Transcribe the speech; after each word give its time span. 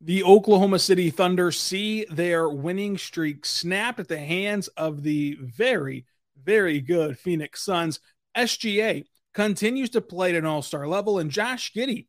The 0.00 0.22
Oklahoma 0.24 0.78
City 0.78 1.08
Thunder 1.10 1.50
see 1.50 2.04
their 2.10 2.48
winning 2.48 2.98
streak 2.98 3.46
snapped 3.46 3.98
at 3.98 4.08
the 4.08 4.18
hands 4.18 4.68
of 4.68 5.02
the 5.02 5.38
very, 5.40 6.04
very 6.42 6.80
good 6.80 7.18
Phoenix 7.18 7.62
Suns. 7.62 8.00
SGA 8.36 9.04
continues 9.32 9.88
to 9.90 10.02
play 10.02 10.30
at 10.30 10.36
an 10.36 10.44
all 10.44 10.60
star 10.60 10.86
level, 10.86 11.18
and 11.18 11.30
Josh 11.30 11.72
Giddey 11.72 12.08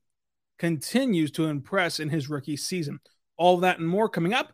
continues 0.59 1.31
to 1.31 1.45
impress 1.45 1.99
in 1.99 2.09
his 2.09 2.29
rookie 2.29 2.57
season. 2.57 2.99
All 3.37 3.57
that 3.57 3.79
and 3.79 3.87
more 3.87 4.09
coming 4.09 4.33
up 4.33 4.51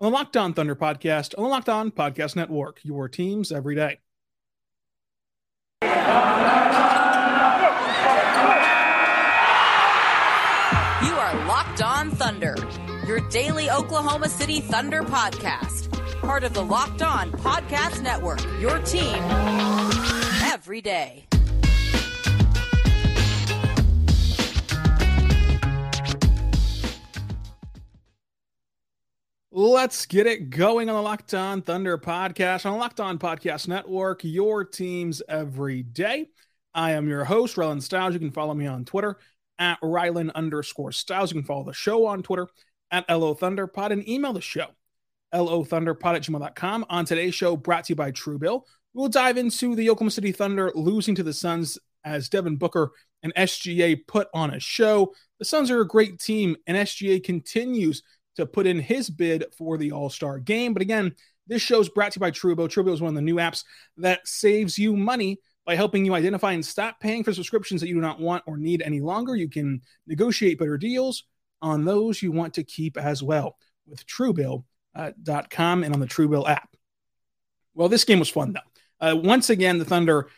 on 0.00 0.12
the 0.12 0.16
Locked 0.16 0.36
On 0.36 0.54
Thunder 0.54 0.76
podcast 0.76 1.34
on 1.36 1.44
the 1.44 1.50
Locked 1.50 1.68
On 1.68 1.90
Podcast 1.90 2.36
Network, 2.36 2.80
your 2.84 3.08
teams 3.08 3.50
every 3.50 3.74
day. 3.74 3.98
Daily 13.30 13.68
Oklahoma 13.70 14.28
City 14.28 14.60
Thunder 14.60 15.02
podcast. 15.02 15.90
Part 16.20 16.44
of 16.44 16.54
the 16.54 16.62
Locked 16.62 17.02
On 17.02 17.32
Podcast 17.32 18.00
Network, 18.00 18.40
your 18.60 18.78
team 18.78 19.16
every 20.44 20.80
day. 20.80 21.26
Let's 29.50 30.06
get 30.06 30.26
it 30.26 30.50
going 30.50 30.88
on 30.88 30.94
the 30.94 31.02
Locked 31.02 31.34
On 31.34 31.62
Thunder 31.62 31.98
podcast 31.98 32.64
on 32.64 32.72
the 32.72 32.78
Locked 32.78 33.00
On 33.00 33.18
Podcast 33.18 33.66
Network, 33.66 34.20
your 34.22 34.64
teams 34.64 35.20
every 35.28 35.82
day. 35.82 36.28
I 36.74 36.92
am 36.92 37.08
your 37.08 37.24
host, 37.24 37.56
Rylan 37.56 37.82
Stiles. 37.82 38.14
You 38.14 38.20
can 38.20 38.30
follow 38.30 38.54
me 38.54 38.66
on 38.66 38.84
Twitter 38.84 39.18
at 39.58 39.80
Rylan 39.80 40.32
underscore 40.34 40.92
Stiles. 40.92 41.32
You 41.32 41.40
can 41.40 41.46
follow 41.46 41.64
the 41.64 41.72
show 41.72 42.06
on 42.06 42.22
Twitter 42.22 42.46
at 42.90 43.08
LO 43.08 43.34
Thunderpod 43.34 43.90
and 43.90 44.08
email 44.08 44.32
the 44.32 44.40
show, 44.40 44.66
LO 45.32 45.64
Thunderpod 45.64 46.16
at 46.16 46.22
gmail.com. 46.22 46.86
On 46.88 47.04
today's 47.04 47.34
show, 47.34 47.56
brought 47.56 47.84
to 47.84 47.92
you 47.92 47.96
by 47.96 48.12
Truebill, 48.12 48.62
we'll 48.94 49.08
dive 49.08 49.36
into 49.36 49.74
the 49.74 49.90
Oklahoma 49.90 50.10
City 50.10 50.32
Thunder 50.32 50.72
losing 50.74 51.14
to 51.14 51.22
the 51.22 51.32
Suns 51.32 51.78
as 52.04 52.28
Devin 52.28 52.56
Booker 52.56 52.92
and 53.22 53.34
SGA 53.34 54.06
put 54.06 54.28
on 54.32 54.54
a 54.54 54.60
show. 54.60 55.12
The 55.38 55.44
Suns 55.44 55.70
are 55.70 55.80
a 55.80 55.86
great 55.86 56.20
team, 56.20 56.56
and 56.66 56.76
SGA 56.76 57.22
continues 57.22 58.02
to 58.36 58.46
put 58.46 58.66
in 58.66 58.78
his 58.78 59.10
bid 59.10 59.44
for 59.56 59.76
the 59.78 59.92
All 59.92 60.10
Star 60.10 60.38
game. 60.38 60.72
But 60.72 60.82
again, 60.82 61.14
this 61.46 61.62
show 61.62 61.80
is 61.80 61.88
brought 61.88 62.12
to 62.12 62.18
you 62.18 62.20
by 62.20 62.30
Truebill. 62.30 62.68
Truebill 62.68 62.94
is 62.94 63.00
one 63.00 63.10
of 63.10 63.14
the 63.14 63.22
new 63.22 63.36
apps 63.36 63.64
that 63.96 64.26
saves 64.26 64.78
you 64.78 64.96
money 64.96 65.38
by 65.64 65.74
helping 65.74 66.04
you 66.04 66.14
identify 66.14 66.52
and 66.52 66.64
stop 66.64 67.00
paying 67.00 67.24
for 67.24 67.32
subscriptions 67.32 67.80
that 67.80 67.88
you 67.88 67.94
do 67.94 68.00
not 68.00 68.20
want 68.20 68.44
or 68.46 68.56
need 68.56 68.82
any 68.82 69.00
longer. 69.00 69.34
You 69.34 69.48
can 69.48 69.80
negotiate 70.06 70.58
better 70.58 70.78
deals 70.78 71.24
on 71.62 71.84
those 71.84 72.22
you 72.22 72.32
want 72.32 72.54
to 72.54 72.64
keep 72.64 72.96
as 72.96 73.22
well 73.22 73.56
with 73.86 74.06
Truebill.com 74.06 74.64
uh, 74.94 75.84
and 75.84 75.94
on 75.94 76.00
the 76.00 76.06
Truebill 76.06 76.48
app. 76.48 76.76
Well, 77.74 77.88
this 77.88 78.04
game 78.04 78.18
was 78.18 78.28
fun 78.28 78.52
though. 78.52 79.08
Uh, 79.08 79.16
once 79.16 79.50
again, 79.50 79.78
the 79.78 79.84
Thunder 79.84 80.28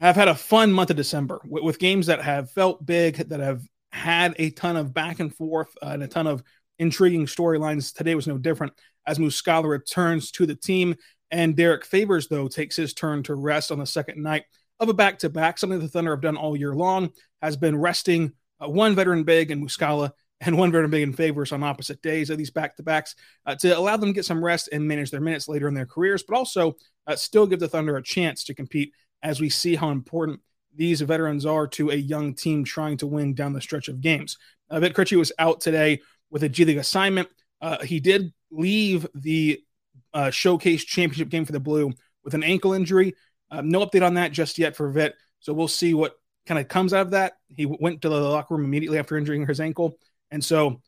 have 0.00 0.16
had 0.16 0.28
a 0.28 0.34
fun 0.34 0.72
month 0.72 0.90
of 0.90 0.96
December 0.96 1.40
with, 1.46 1.62
with, 1.62 1.78
games 1.78 2.06
that 2.06 2.22
have 2.22 2.50
felt 2.50 2.84
big, 2.84 3.16
that 3.28 3.40
have 3.40 3.62
had 3.92 4.34
a 4.38 4.50
ton 4.50 4.76
of 4.76 4.92
back 4.92 5.20
and 5.20 5.34
forth 5.34 5.68
uh, 5.82 5.88
and 5.88 6.02
a 6.02 6.08
ton 6.08 6.26
of 6.26 6.42
intriguing 6.78 7.26
storylines. 7.26 7.94
Today 7.94 8.14
was 8.14 8.26
no 8.26 8.38
different 8.38 8.72
as 9.06 9.18
Muscala 9.18 9.68
returns 9.68 10.30
to 10.32 10.46
the 10.46 10.54
team. 10.54 10.96
And 11.30 11.56
Derrick 11.56 11.84
Favors, 11.84 12.28
though, 12.28 12.48
takes 12.48 12.76
his 12.76 12.94
turn 12.94 13.22
to 13.24 13.34
rest 13.34 13.72
on 13.72 13.78
the 13.78 13.86
second 13.86 14.22
night 14.22 14.44
of 14.78 14.88
a 14.88 14.94
back 14.94 15.18
to 15.20 15.30
back, 15.30 15.58
something 15.58 15.78
the 15.78 15.88
Thunder 15.88 16.12
have 16.12 16.20
done 16.20 16.36
all 16.36 16.56
year 16.56 16.74
long, 16.74 17.10
has 17.42 17.56
been 17.56 17.76
resting 17.76 18.32
uh, 18.60 18.68
one 18.68 18.94
veteran 18.94 19.24
big 19.24 19.50
and 19.50 19.66
Muscala 19.66 20.12
and 20.40 20.56
one 20.58 20.74
in 20.74 21.12
favors 21.12 21.52
on 21.52 21.62
opposite 21.62 22.02
days 22.02 22.30
of 22.30 22.38
these 22.38 22.50
back 22.50 22.76
to 22.76 22.82
backs 22.82 23.14
uh, 23.46 23.54
to 23.54 23.76
allow 23.76 23.96
them 23.96 24.10
to 24.10 24.12
get 24.12 24.24
some 24.24 24.44
rest 24.44 24.68
and 24.70 24.86
manage 24.86 25.10
their 25.10 25.20
minutes 25.20 25.48
later 25.48 25.66
in 25.66 25.74
their 25.74 25.86
careers, 25.86 26.22
but 26.22 26.36
also 26.36 26.76
uh, 27.06 27.16
still 27.16 27.46
give 27.46 27.60
the 27.60 27.68
Thunder 27.68 27.96
a 27.96 28.02
chance 28.02 28.44
to 28.44 28.54
compete 28.54 28.92
as 29.22 29.40
we 29.40 29.48
see 29.48 29.74
how 29.74 29.90
important 29.90 30.40
these 30.74 31.00
veterans 31.00 31.46
are 31.46 31.66
to 31.66 31.90
a 31.90 31.94
young 31.94 32.34
team 32.34 32.64
trying 32.64 32.98
to 32.98 33.06
win 33.06 33.34
down 33.34 33.54
the 33.54 33.60
stretch 33.60 33.88
of 33.88 34.00
games. 34.00 34.36
Uh, 34.68 34.78
Vit 34.78 34.94
Krejci 34.94 35.16
was 35.16 35.32
out 35.38 35.60
today 35.60 36.00
with 36.30 36.42
a 36.42 36.48
G 36.48 36.64
League 36.64 36.76
assignment. 36.76 37.28
Uh, 37.62 37.82
he 37.82 37.98
did 37.98 38.32
leave 38.50 39.06
the 39.14 39.60
uh, 40.12 40.30
showcase 40.30 40.84
championship 40.84 41.30
game 41.30 41.46
for 41.46 41.52
the 41.52 41.60
Blue 41.60 41.92
with 42.24 42.34
an 42.34 42.42
ankle 42.42 42.74
injury. 42.74 43.14
Um, 43.50 43.70
no 43.70 43.86
update 43.86 44.04
on 44.04 44.14
that 44.14 44.32
just 44.32 44.58
yet 44.58 44.76
for 44.76 44.90
Vit. 44.90 45.14
So 45.40 45.54
we'll 45.54 45.68
see 45.68 45.94
what 45.94 46.16
kind 46.46 46.60
of 46.60 46.68
comes 46.68 46.92
out 46.92 47.06
of 47.06 47.10
that. 47.12 47.34
He 47.48 47.64
went 47.66 48.02
to 48.02 48.08
the 48.08 48.20
locker 48.20 48.54
room 48.54 48.64
immediately 48.64 48.98
after 48.98 49.16
injuring 49.16 49.46
his 49.46 49.60
ankle. 49.60 49.98
And 50.30 50.44
so 50.44 50.80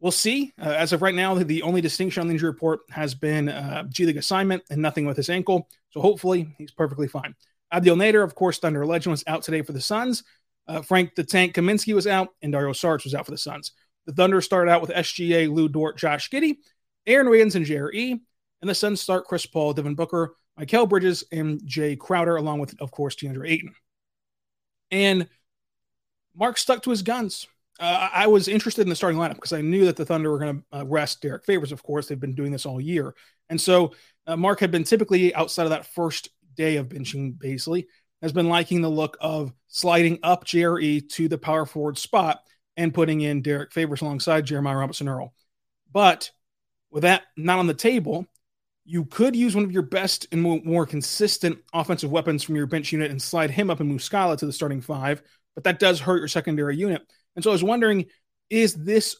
we'll 0.00 0.12
see. 0.12 0.52
Uh, 0.60 0.70
as 0.70 0.92
of 0.92 1.02
right 1.02 1.14
now, 1.14 1.34
the 1.34 1.62
only 1.62 1.80
distinction 1.80 2.20
on 2.20 2.28
the 2.28 2.34
injury 2.34 2.50
report 2.50 2.80
has 2.90 3.14
been 3.14 3.48
uh, 3.48 3.84
G 3.88 4.06
League 4.06 4.16
assignment 4.16 4.62
and 4.70 4.82
nothing 4.82 5.06
with 5.06 5.16
his 5.16 5.30
ankle. 5.30 5.68
So 5.90 6.00
hopefully 6.00 6.54
he's 6.58 6.70
perfectly 6.70 7.08
fine. 7.08 7.34
Abdel 7.70 7.96
Nader, 7.96 8.22
of 8.22 8.34
course, 8.34 8.58
Thunder 8.58 8.84
legend, 8.84 9.12
was 9.12 9.24
out 9.26 9.42
today 9.42 9.62
for 9.62 9.72
the 9.72 9.80
Suns. 9.80 10.24
Uh, 10.68 10.82
Frank 10.82 11.14
the 11.14 11.24
Tank 11.24 11.54
Kaminsky 11.54 11.94
was 11.94 12.06
out, 12.06 12.28
and 12.42 12.52
Dario 12.52 12.72
Saric 12.72 13.04
was 13.04 13.14
out 13.14 13.24
for 13.24 13.30
the 13.30 13.38
Suns. 13.38 13.72
The 14.06 14.12
Thunder 14.12 14.40
started 14.40 14.70
out 14.70 14.82
with 14.82 14.90
SGA, 14.90 15.52
Lu 15.52 15.68
Dort, 15.68 15.96
Josh 15.96 16.28
Giddey, 16.30 16.56
Aaron 17.06 17.30
Wiggins, 17.30 17.54
and 17.54 17.66
JRE. 17.66 18.20
And 18.60 18.70
the 18.70 18.74
Suns 18.74 19.00
start 19.00 19.24
Chris 19.24 19.46
Paul, 19.46 19.72
Devin 19.72 19.94
Booker, 19.94 20.34
Mikal 20.58 20.88
Bridges, 20.88 21.24
and 21.32 21.60
Jay 21.64 21.96
Crowder, 21.96 22.36
along 22.36 22.60
with, 22.60 22.80
of 22.80 22.90
course, 22.90 23.16
DeAndre 23.16 23.50
Ayton. 23.50 23.74
And 24.90 25.28
Mark 26.34 26.58
stuck 26.58 26.82
to 26.82 26.90
his 26.90 27.02
guns. 27.02 27.46
Uh, 27.82 28.08
I 28.12 28.28
was 28.28 28.46
interested 28.46 28.82
in 28.82 28.88
the 28.88 28.94
starting 28.94 29.18
lineup 29.18 29.34
because 29.34 29.52
I 29.52 29.60
knew 29.60 29.86
that 29.86 29.96
the 29.96 30.04
Thunder 30.04 30.30
were 30.30 30.38
going 30.38 30.62
to 30.70 30.78
uh, 30.78 30.84
rest 30.86 31.20
Derrick 31.20 31.44
Favors. 31.44 31.72
Of 31.72 31.82
course, 31.82 32.06
they've 32.06 32.20
been 32.20 32.36
doing 32.36 32.52
this 32.52 32.64
all 32.64 32.80
year, 32.80 33.12
and 33.50 33.60
so 33.60 33.92
uh, 34.28 34.36
Mark 34.36 34.60
had 34.60 34.70
been 34.70 34.84
typically 34.84 35.34
outside 35.34 35.64
of 35.64 35.70
that 35.70 35.86
first 35.86 36.28
day 36.54 36.76
of 36.76 36.88
benching, 36.88 37.36
basically 37.36 37.88
has 38.22 38.32
been 38.32 38.48
liking 38.48 38.82
the 38.82 38.88
look 38.88 39.16
of 39.20 39.52
sliding 39.66 40.20
up 40.22 40.44
JRE 40.44 41.08
to 41.08 41.26
the 41.26 41.36
power 41.36 41.66
forward 41.66 41.98
spot 41.98 42.44
and 42.76 42.94
putting 42.94 43.20
in 43.20 43.42
Derrick 43.42 43.72
Favors 43.72 44.00
alongside 44.00 44.46
Jeremiah 44.46 44.76
Robinson 44.76 45.08
Earl. 45.08 45.34
But 45.92 46.30
with 46.92 47.02
that 47.02 47.22
not 47.36 47.58
on 47.58 47.66
the 47.66 47.74
table, 47.74 48.26
you 48.84 49.06
could 49.06 49.34
use 49.34 49.56
one 49.56 49.64
of 49.64 49.72
your 49.72 49.82
best 49.82 50.28
and 50.30 50.40
more, 50.40 50.86
consistent 50.86 51.58
offensive 51.72 52.12
weapons 52.12 52.44
from 52.44 52.54
your 52.54 52.66
bench 52.66 52.92
unit 52.92 53.10
and 53.10 53.20
slide 53.20 53.50
him 53.50 53.70
up 53.70 53.80
in 53.80 53.92
Muscala 53.92 54.38
to 54.38 54.46
the 54.46 54.52
starting 54.52 54.80
five, 54.80 55.20
but 55.56 55.64
that 55.64 55.80
does 55.80 55.98
hurt 55.98 56.18
your 56.18 56.28
secondary 56.28 56.76
unit. 56.76 57.02
And 57.34 57.42
so 57.42 57.50
I 57.50 57.52
was 57.52 57.64
wondering, 57.64 58.06
is 58.50 58.74
this 58.74 59.16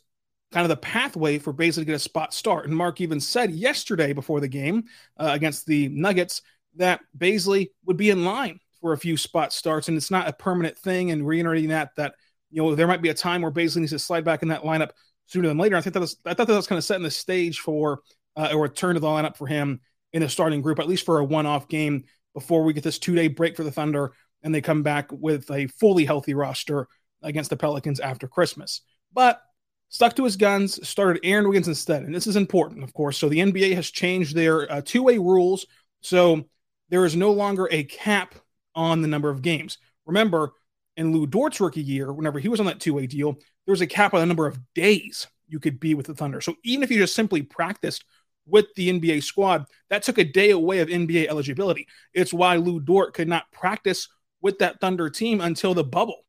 kind 0.53 0.65
of 0.65 0.69
the 0.69 0.77
pathway 0.77 1.39
for 1.39 1.53
basically 1.53 1.87
get 1.87 1.95
a 1.95 1.99
spot 1.99 2.35
start? 2.35 2.67
And 2.67 2.77
Mark 2.77 3.01
even 3.01 3.21
said 3.21 3.53
yesterday 3.53 4.13
before 4.13 4.41
the 4.41 4.49
game 4.49 4.85
uh, 5.19 5.31
against 5.33 5.67
the 5.67 5.89
Nuggets 5.89 6.43
that 6.77 7.01
Bazley 7.17 7.69
would 7.85 7.97
be 7.97 8.11
in 8.11 8.25
line 8.25 8.59
for 8.81 8.93
a 8.93 8.99
few 8.99 9.17
spot 9.17 9.53
starts, 9.53 9.89
and 9.89 9.97
it's 9.97 10.11
not 10.11 10.29
a 10.29 10.33
permanent 10.33 10.77
thing. 10.79 11.11
And 11.11 11.27
reiterating 11.27 11.69
that 11.69 11.91
that 11.97 12.15
you 12.51 12.63
know 12.63 12.75
there 12.75 12.87
might 12.87 13.03
be 13.03 13.11
a 13.11 13.15
time 13.15 13.43
where 13.43 13.53
Bazley 13.53 13.79
needs 13.79 13.93
to 13.93 13.99
slide 13.99 14.25
back 14.25 14.43
in 14.43 14.49
that 14.49 14.63
lineup 14.63 14.91
sooner 15.27 15.49
than 15.49 15.59
later. 15.59 15.77
I 15.77 15.81
think 15.81 15.95
that 15.95 16.01
was, 16.01 16.17
I 16.27 16.35
thought 16.35 16.47
that 16.47 16.57
was 16.57 16.67
kind 16.67 16.79
of 16.79 16.85
setting 16.85 17.03
the 17.03 17.11
stage 17.11 17.61
for 17.61 18.01
uh, 18.37 18.49
a 18.51 18.59
return 18.59 18.95
to 18.95 19.01
the 19.01 19.07
lineup 19.07 19.37
for 19.37 19.47
him 19.47 19.81
in 20.13 20.23
a 20.23 20.29
starting 20.29 20.61
group, 20.61 20.79
at 20.79 20.89
least 20.89 21.07
for 21.07 21.19
a 21.19 21.25
one-off 21.25 21.69
game 21.69 22.05
before 22.35 22.65
we 22.65 22.73
get 22.73 22.83
this 22.83 22.99
two-day 22.99 23.29
break 23.29 23.57
for 23.57 23.65
the 23.65 23.71
Thunder 23.71 24.13
and 24.43 24.55
they 24.55 24.61
come 24.61 24.83
back 24.83 25.11
with 25.11 25.51
a 25.51 25.67
fully 25.69 26.05
healthy 26.05 26.35
roster 26.35 26.89
against 27.23 27.51
the 27.51 27.57
Pelicans 27.57 28.01
after 28.01 28.29
Christmas. 28.29 28.83
But 29.13 29.43
stuck 29.89 30.17
to 30.17 30.25
his 30.25 30.37
guns, 30.37 30.87
started 30.87 31.21
Aaron 31.25 31.49
Wiggins 31.49 31.69
instead, 31.69 32.03
and 32.03 32.15
this 32.15 32.27
is 32.27 32.37
important, 32.37 32.83
of 32.83 32.95
course. 32.95 33.19
So 33.19 33.29
the 33.29 33.39
NBA 33.39 33.75
has 33.75 33.91
changed 33.91 34.35
their 34.35 34.71
uh, 34.71 34.83
two-way 34.85 35.19
rules, 35.19 35.67
so 36.01 36.45
there 36.89 37.05
is 37.05 37.17
no 37.17 37.33
longer 37.33 37.69
a 37.71 37.85
cap 37.85 38.35
on 38.75 39.03
the 39.03 39.09
number 39.09 39.31
of 39.31 39.43
games. 39.43 39.79
Remember, 40.07 40.53
in 40.97 41.13
Lu 41.13 41.27
Dort's 41.27 41.61
rookie 41.61 41.83
year, 41.83 42.13
whenever 42.13 42.39
he 42.39 42.49
was 42.49 42.61
on 42.61 42.67
that 42.67 42.81
two-way 42.81 43.07
deal, 43.07 43.33
there 43.67 43.73
was 43.73 43.81
a 43.81 43.87
cap 43.87 44.15
on 44.15 44.21
the 44.21 44.27
number 44.27 44.47
of 44.47 44.59
days 44.75 45.27
you 45.49 45.61
could 45.61 45.79
be 45.79 45.95
with 45.95 46.07
the 46.07 46.15
Thunder. 46.15 46.41
So 46.41 46.57
even 46.65 46.83
if 46.83 46.91
you 46.91 46.99
just 46.99 47.15
simply 47.15 47.43
practiced 47.43 48.05
with 48.47 48.67
the 48.75 48.89
NBA 48.89 49.23
squad, 49.23 49.67
that 49.91 50.03
took 50.03 50.19
a 50.19 50.25
day 50.25 50.51
away 50.51 50.81
of 50.81 50.89
NBA 50.89 51.29
eligibility. 51.29 51.87
It's 52.13 52.33
why 52.33 52.57
Lu 52.57 52.81
Dort 52.81 53.15
could 53.15 53.29
not 53.29 53.51
practice 53.53 54.09
with 54.41 54.59
that 54.59 54.81
Thunder 54.81 55.09
team 55.11 55.41
until 55.41 55.75
the 55.75 55.85
bubble. 55.85 56.25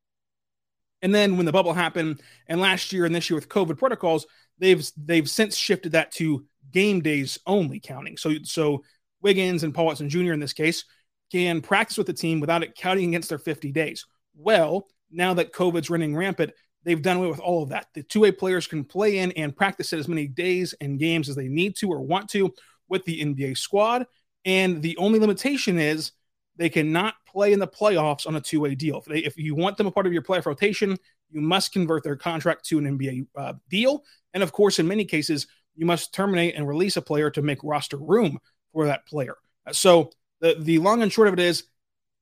And 1.04 1.14
then 1.14 1.38
when 1.38 1.46
the 1.46 1.52
bubble 1.52 1.74
happened, 1.74 2.22
and 2.48 2.60
last 2.60 2.92
year 2.92 3.06
and 3.06 3.14
this 3.14 3.30
year 3.30 3.36
with 3.36 3.50
COVID 3.50 3.78
protocols, 3.78 4.26
they've 4.58 4.84
they've 4.98 5.30
since 5.30 5.56
shifted 5.56 5.92
that 5.92 6.12
to 6.14 6.46
game 6.72 7.02
days 7.02 7.38
only 7.46 7.80
counting. 7.80 8.18
So 8.18 8.36
so 8.44 8.84
Wiggins 9.22 9.64
and 9.64 9.76
Paul 9.76 9.86
Watson 9.86 10.10
Jr. 10.10 10.34
in 10.34 10.40
this 10.40 10.54
case 10.54 10.86
can 11.32 11.62
practice 11.62 11.98
with 11.98 12.08
the 12.08 12.14
team 12.14 12.40
without 12.40 12.64
it 12.64 12.76
counting 12.76 13.10
against 13.10 13.30
their 13.30 13.38
50 13.38 13.72
days. 13.72 14.06
Well, 14.36 14.88
now 15.12 15.34
that 15.36 15.54
COVID's 15.54 15.90
running 15.90 16.16
rampant, 16.16 16.52
they've 16.84 17.02
done 17.02 17.18
away 17.18 17.28
with 17.28 17.40
all 17.40 17.64
of 17.64 17.70
that. 17.70 17.88
The 17.94 18.04
two 18.04 18.22
way 18.22 18.32
players 18.32 18.66
can 18.66 18.84
play 18.84 19.20
in 19.20 19.32
and 19.34 19.56
practice 19.56 19.94
as 19.94 20.08
many 20.08 20.28
days 20.28 20.74
and 20.80 21.00
games 21.00 21.30
as 21.30 21.36
they 21.36 21.48
need 21.48 21.76
to 21.78 21.90
or 21.90 22.02
want 22.02 22.30
to 22.32 22.54
with 22.88 23.04
the 23.06 23.22
NBA 23.24 23.58
squad. 23.58 24.06
And 24.46 24.82
the 24.82 24.98
only 24.98 25.20
limitation 25.20 25.80
is 25.80 26.12
they 26.56 26.70
cannot 26.70 27.16
play 27.28 27.54
in 27.54 27.60
the 27.60 27.68
playoffs 27.68 28.28
on 28.28 28.36
a 28.36 28.42
two 28.42 28.60
way 28.62 28.76
deal. 28.76 29.00
If, 29.00 29.06
they, 29.06 29.20
if 29.20 29.38
you 29.38 29.56
want 29.56 29.78
them 29.78 29.88
a 29.88 29.92
part 29.92 30.06
of 30.06 30.14
your 30.14 30.22
playoff 30.22 30.46
rotation, 30.46 30.98
you 31.32 31.42
must 31.42 31.72
convert 31.72 32.04
their 32.04 32.16
contract 32.16 32.66
to 32.66 32.78
an 32.78 32.98
NBA 32.98 33.28
uh, 33.36 33.54
deal. 33.70 34.04
And 34.34 34.44
of 34.44 34.52
course, 34.52 34.80
in 34.80 34.88
many 34.88 35.06
cases, 35.06 35.48
you 35.76 35.86
must 35.86 36.14
terminate 36.14 36.56
and 36.56 36.68
release 36.68 36.98
a 36.98 37.02
player 37.02 37.30
to 37.32 37.42
make 37.42 37.60
roster 37.64 37.98
room 37.98 38.40
for 38.72 38.86
that 38.86 39.08
player. 39.08 39.36
So 39.72 40.12
the, 40.42 40.56
the 40.60 40.78
long 40.80 41.02
and 41.02 41.12
short 41.12 41.28
of 41.28 41.34
it 41.34 41.40
is 41.40 41.64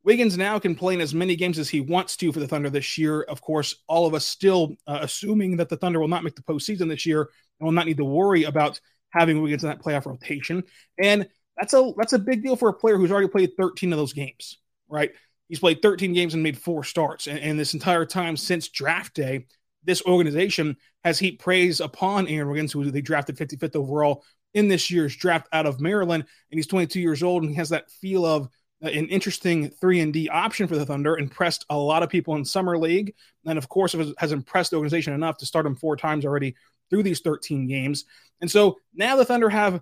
Wiggins 0.04 0.38
now 0.38 0.58
can 0.58 0.76
play 0.76 0.94
in 0.94 1.02
as 1.02 1.14
many 1.14 1.36
games 1.36 1.60
as 1.60 1.70
he 1.70 1.82
wants 1.82 2.18
to 2.18 2.32
for 2.32 2.40
the 2.40 2.48
Thunder 2.48 2.70
this 2.70 2.98
year. 2.98 3.22
Of 3.22 3.42
course, 3.42 3.76
all 3.88 4.08
of 4.08 4.14
us 4.14 4.26
still 4.26 4.76
uh, 4.88 5.00
assuming 5.02 5.58
that 5.58 5.70
the 5.70 5.78
Thunder 5.78 6.00
will 6.00 6.08
not 6.08 6.24
make 6.24 6.36
the 6.36 6.42
postseason 6.42 6.88
this 6.88 7.06
year 7.06 7.22
and 7.60 7.66
will 7.66 7.74
not 7.74 7.86
need 7.86 7.98
to 7.98 8.06
worry 8.06 8.44
about 8.44 8.80
having 9.10 9.42
Wiggins 9.42 9.64
in 9.64 9.70
that 9.70 9.82
playoff 9.82 10.06
rotation. 10.06 10.64
And 10.98 11.28
that's 11.62 11.76
a 11.76 11.94
that's 11.96 12.14
a 12.14 12.20
big 12.20 12.44
deal 12.44 12.56
for 12.56 12.70
a 12.70 12.74
player 12.74 12.98
who's 12.98 13.12
already 13.12 13.28
played 13.28 13.56
13 13.56 13.94
of 13.94 14.00
those 14.00 14.14
games, 14.14 14.58
right? 14.90 15.12
He's 15.48 15.60
played 15.60 15.82
13 15.82 16.12
games 16.14 16.34
and 16.34 16.42
made 16.42 16.58
four 16.58 16.84
starts. 16.84 17.28
And, 17.28 17.38
and 17.38 17.60
this 17.60 17.76
entire 17.76 18.06
time 18.06 18.36
since 18.36 18.70
draft 18.70 19.14
day, 19.14 19.46
this 19.84 20.02
organization 20.04 20.76
has 21.04 21.20
heaped 21.20 21.42
praise 21.42 21.80
upon 21.80 22.28
Aaron 22.28 22.50
Wiggins, 22.50 22.72
who 22.72 22.90
they 22.90 23.02
drafted 23.02 23.38
55th 23.38 23.76
overall 23.76 24.24
in 24.56 24.68
this 24.68 24.90
year's 24.90 25.16
draft 25.16 25.48
out 25.54 25.68
of 25.68 25.80
Maryland. 25.80 26.24
And 26.50 26.58
he's 26.58 26.68
22 26.68 27.00
years 27.00 27.22
old 27.22 27.44
and 27.44 27.52
he 27.52 27.58
has 27.58 27.70
that 27.70 27.92
feel 27.92 28.26
of 28.26 28.50
an 28.82 29.08
interesting 29.10 29.70
3 29.70 30.00
and 30.00 30.14
D 30.14 30.30
option 30.30 30.68
for 30.68 30.76
the 30.76 30.86
Thunder, 30.86 31.20
impressed 31.20 31.66
a 31.70 31.78
lot 31.78 32.02
of 32.02 32.10
people 32.10 32.36
in 32.36 32.44
summer 32.44 32.80
league, 32.80 33.14
and 33.46 33.60
of 33.60 33.70
course 33.70 33.96
has 34.18 34.32
impressed 34.32 34.72
the 34.72 34.78
organization 34.78 35.14
enough 35.14 35.38
to 35.38 35.46
start 35.46 35.68
him 35.68 35.76
four 35.76 35.96
times 35.96 36.26
already 36.26 36.56
through 36.90 37.04
these 37.04 37.20
13 37.20 37.68
games. 37.68 38.06
And 38.42 38.50
so 38.50 38.78
now 38.96 39.16
the 39.16 39.26
Thunder 39.26 39.50
have 39.50 39.82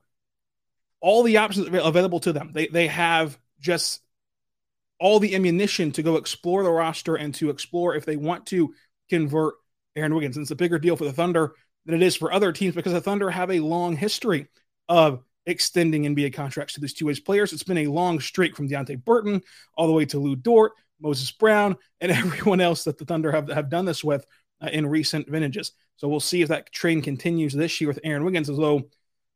all 1.02 1.24
the 1.24 1.38
options 1.38 1.68
available 1.68 2.20
to 2.22 2.34
them. 2.34 2.52
They 2.54 2.68
they 2.68 2.88
have 2.88 3.38
just 3.60 4.02
all 5.00 5.20
the 5.20 5.36
ammunition 5.36 5.92
to 5.94 6.04
go 6.04 6.18
explore 6.18 6.64
the 6.64 6.70
roster 6.70 7.16
and 7.16 7.34
to 7.36 7.50
explore 7.50 7.96
if 7.96 8.06
they 8.06 8.18
want 8.18 8.46
to 8.48 8.74
convert 9.10 9.56
Aaron 9.96 10.14
Wiggins. 10.14 10.36
And 10.36 10.44
it's 10.44 10.52
a 10.52 10.56
bigger 10.56 10.78
deal 10.78 10.98
for 10.98 11.06
the 11.06 11.14
Thunder 11.14 11.54
than 11.86 11.96
it 11.96 12.02
is 12.02 12.16
for 12.16 12.34
other 12.34 12.52
teams 12.52 12.76
because 12.76 12.94
the 12.94 13.02
Thunder 13.02 13.30
have 13.30 13.50
a 13.50 13.62
long 13.62 13.96
history 13.96 14.48
of 14.90 15.24
extending 15.46 16.04
NBA 16.04 16.34
contracts 16.34 16.74
to 16.74 16.82
these 16.82 16.94
two 16.94 17.06
ways 17.06 17.20
players. 17.20 17.54
It's 17.54 17.64
been 17.64 17.80
a 17.80 17.88
long 17.88 18.20
streak 18.20 18.56
from 18.56 18.70
Deonte 18.70 19.04
Burton 19.04 19.42
all 19.76 19.88
the 19.88 19.94
way 19.94 20.06
to 20.06 20.20
Lu 20.20 20.36
Dort, 20.36 20.74
Moses 21.00 21.32
Brown, 21.32 21.78
and 22.02 22.12
everyone 22.12 22.62
else 22.62 22.84
that 22.84 22.98
the 22.98 23.06
Thunder 23.06 23.32
have, 23.32 23.50
have 23.50 23.70
done 23.70 23.86
this 23.86 24.04
with 24.04 24.26
uh, 24.62 24.70
in 24.72 24.86
recent 24.86 25.30
vintages. 25.30 25.72
So 25.96 26.08
we'll 26.08 26.20
see 26.20 26.42
if 26.42 26.50
that 26.50 26.72
train 26.72 27.02
continues 27.02 27.54
this 27.54 27.80
year 27.80 27.88
with 27.88 28.00
Aaron 28.04 28.24
Wiggins. 28.24 28.50
as 28.50 28.58
Although, 28.58 28.90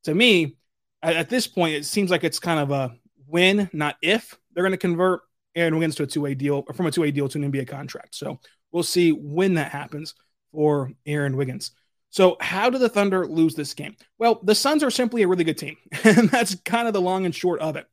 to 0.03 0.13
me, 0.13 0.55
at, 1.03 1.15
at 1.15 1.29
this 1.29 1.45
point, 1.45 1.75
it 1.75 1.85
seems 1.85 2.09
like 2.09 2.23
it's 2.23 2.39
kind 2.39 2.59
of 2.59 2.71
a 2.71 2.95
when, 3.27 3.69
not 3.73 3.97
if, 4.01 4.37
they're 4.53 4.63
going 4.63 4.71
to 4.71 4.77
convert 4.77 5.21
Aaron 5.55 5.75
Wiggins 5.75 5.95
to 5.95 6.03
a 6.03 6.07
two 6.07 6.21
way 6.21 6.33
deal, 6.33 6.63
or 6.67 6.73
from 6.73 6.87
a 6.87 6.91
two 6.91 7.01
way 7.01 7.11
deal 7.11 7.27
to 7.29 7.37
an 7.37 7.51
NBA 7.51 7.67
contract. 7.67 8.15
So 8.15 8.39
we'll 8.71 8.83
see 8.83 9.11
when 9.11 9.55
that 9.55 9.71
happens 9.71 10.15
for 10.51 10.91
Aaron 11.05 11.35
Wiggins. 11.35 11.71
So, 12.09 12.37
how 12.39 12.69
do 12.69 12.77
the 12.77 12.89
Thunder 12.89 13.25
lose 13.25 13.55
this 13.55 13.73
game? 13.73 13.95
Well, 14.19 14.39
the 14.43 14.53
Suns 14.53 14.83
are 14.83 14.91
simply 14.91 15.23
a 15.23 15.27
really 15.27 15.43
good 15.43 15.57
team. 15.57 15.77
And 16.03 16.29
that's 16.29 16.55
kind 16.63 16.87
of 16.87 16.93
the 16.93 17.01
long 17.01 17.25
and 17.25 17.33
short 17.33 17.59
of 17.59 17.75
it. 17.75 17.87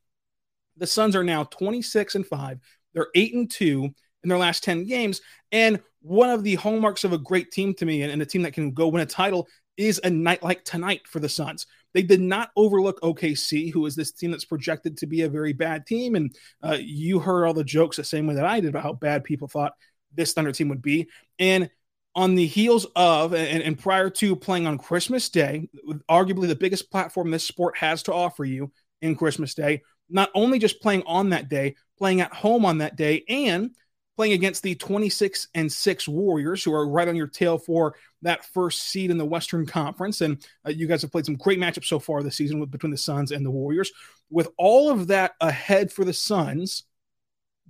The 0.77 0.85
Suns 0.85 1.15
are 1.15 1.23
now 1.23 1.45
26 1.45 2.15
and 2.15 2.25
5. 2.25 2.59
They're 2.93 3.07
8 3.15 3.33
and 3.33 3.49
2 3.51 3.83
in 4.23 4.29
their 4.29 4.37
last 4.37 4.63
10 4.63 4.85
games. 4.85 5.21
And 5.51 5.81
one 6.01 6.29
of 6.29 6.43
the 6.43 6.55
hallmarks 6.55 7.03
of 7.03 7.13
a 7.13 7.17
great 7.17 7.51
team 7.51 7.73
to 7.75 7.85
me 7.85 8.03
and, 8.03 8.11
and 8.11 8.21
a 8.21 8.25
team 8.25 8.43
that 8.43 8.53
can 8.53 8.71
go 8.71 8.87
win 8.89 9.01
a 9.01 9.07
title 9.07 9.47
is 9.75 9.99
a 10.03 10.09
night 10.09 10.43
like 10.43 10.63
tonight 10.63 11.01
for 11.07 11.19
the 11.19 11.29
Suns. 11.29 11.65
They 11.93 12.03
did 12.03 12.21
not 12.21 12.51
overlook 12.55 13.01
OKC, 13.01 13.71
who 13.71 13.85
is 13.85 13.95
this 13.95 14.11
team 14.11 14.31
that's 14.31 14.45
projected 14.45 14.97
to 14.97 15.07
be 15.07 15.21
a 15.21 15.29
very 15.29 15.53
bad 15.53 15.85
team. 15.85 16.15
And 16.15 16.35
uh, 16.63 16.77
you 16.79 17.19
heard 17.19 17.45
all 17.45 17.53
the 17.53 17.63
jokes 17.63 17.97
the 17.97 18.03
same 18.03 18.27
way 18.27 18.35
that 18.35 18.45
I 18.45 18.59
did 18.59 18.69
about 18.69 18.83
how 18.83 18.93
bad 18.93 19.23
people 19.23 19.47
thought 19.47 19.73
this 20.13 20.33
Thunder 20.33 20.51
team 20.51 20.69
would 20.69 20.81
be. 20.81 21.09
And 21.39 21.69
on 22.15 22.35
the 22.35 22.45
heels 22.45 22.85
of 22.95 23.33
and, 23.33 23.63
and, 23.63 23.79
prior 23.79 24.09
to 24.09 24.35
playing 24.35 24.67
on 24.67 24.77
Christmas 24.77 25.29
Day, 25.29 25.69
arguably 26.09 26.47
the 26.47 26.55
biggest 26.55 26.91
platform 26.91 27.31
this 27.31 27.45
sport 27.45 27.77
has 27.77 28.03
to 28.03 28.13
offer 28.13 28.43
you 28.43 28.71
in 29.01 29.15
Christmas 29.15 29.53
Day, 29.53 29.81
not 30.09 30.29
only 30.35 30.59
just 30.59 30.81
playing 30.81 31.03
on 31.05 31.29
that 31.29 31.47
day, 31.47 31.75
playing 31.97 32.19
at 32.19 32.33
home 32.33 32.65
on 32.65 32.79
that 32.79 32.97
day, 32.97 33.23
and 33.29 33.71
playing 34.21 34.33
against 34.33 34.61
the 34.61 34.75
26 34.75 35.47
and 35.55 35.71
6 35.71 36.07
Warriors, 36.07 36.63
who 36.63 36.71
are 36.71 36.87
right 36.87 37.07
on 37.07 37.15
your 37.15 37.25
tail 37.25 37.57
for 37.57 37.95
that 38.21 38.45
first 38.45 38.83
seed 38.83 39.09
in 39.09 39.17
the 39.17 39.25
Western 39.25 39.65
Conference. 39.65 40.21
And 40.21 40.45
uh, 40.63 40.69
you 40.69 40.85
guys 40.85 41.01
have 41.01 41.11
played 41.11 41.25
some 41.25 41.37
great 41.37 41.57
matchups 41.57 41.85
so 41.85 41.97
far 41.97 42.21
this 42.21 42.35
season 42.35 42.59
with, 42.59 42.69
between 42.69 42.91
the 42.91 42.97
Suns 42.97 43.31
and 43.31 43.43
the 43.43 43.49
Warriors. 43.49 43.91
With 44.29 44.49
all 44.59 44.91
of 44.91 45.07
that 45.07 45.31
ahead 45.41 45.91
for 45.91 46.05
the 46.05 46.13
Suns, 46.13 46.83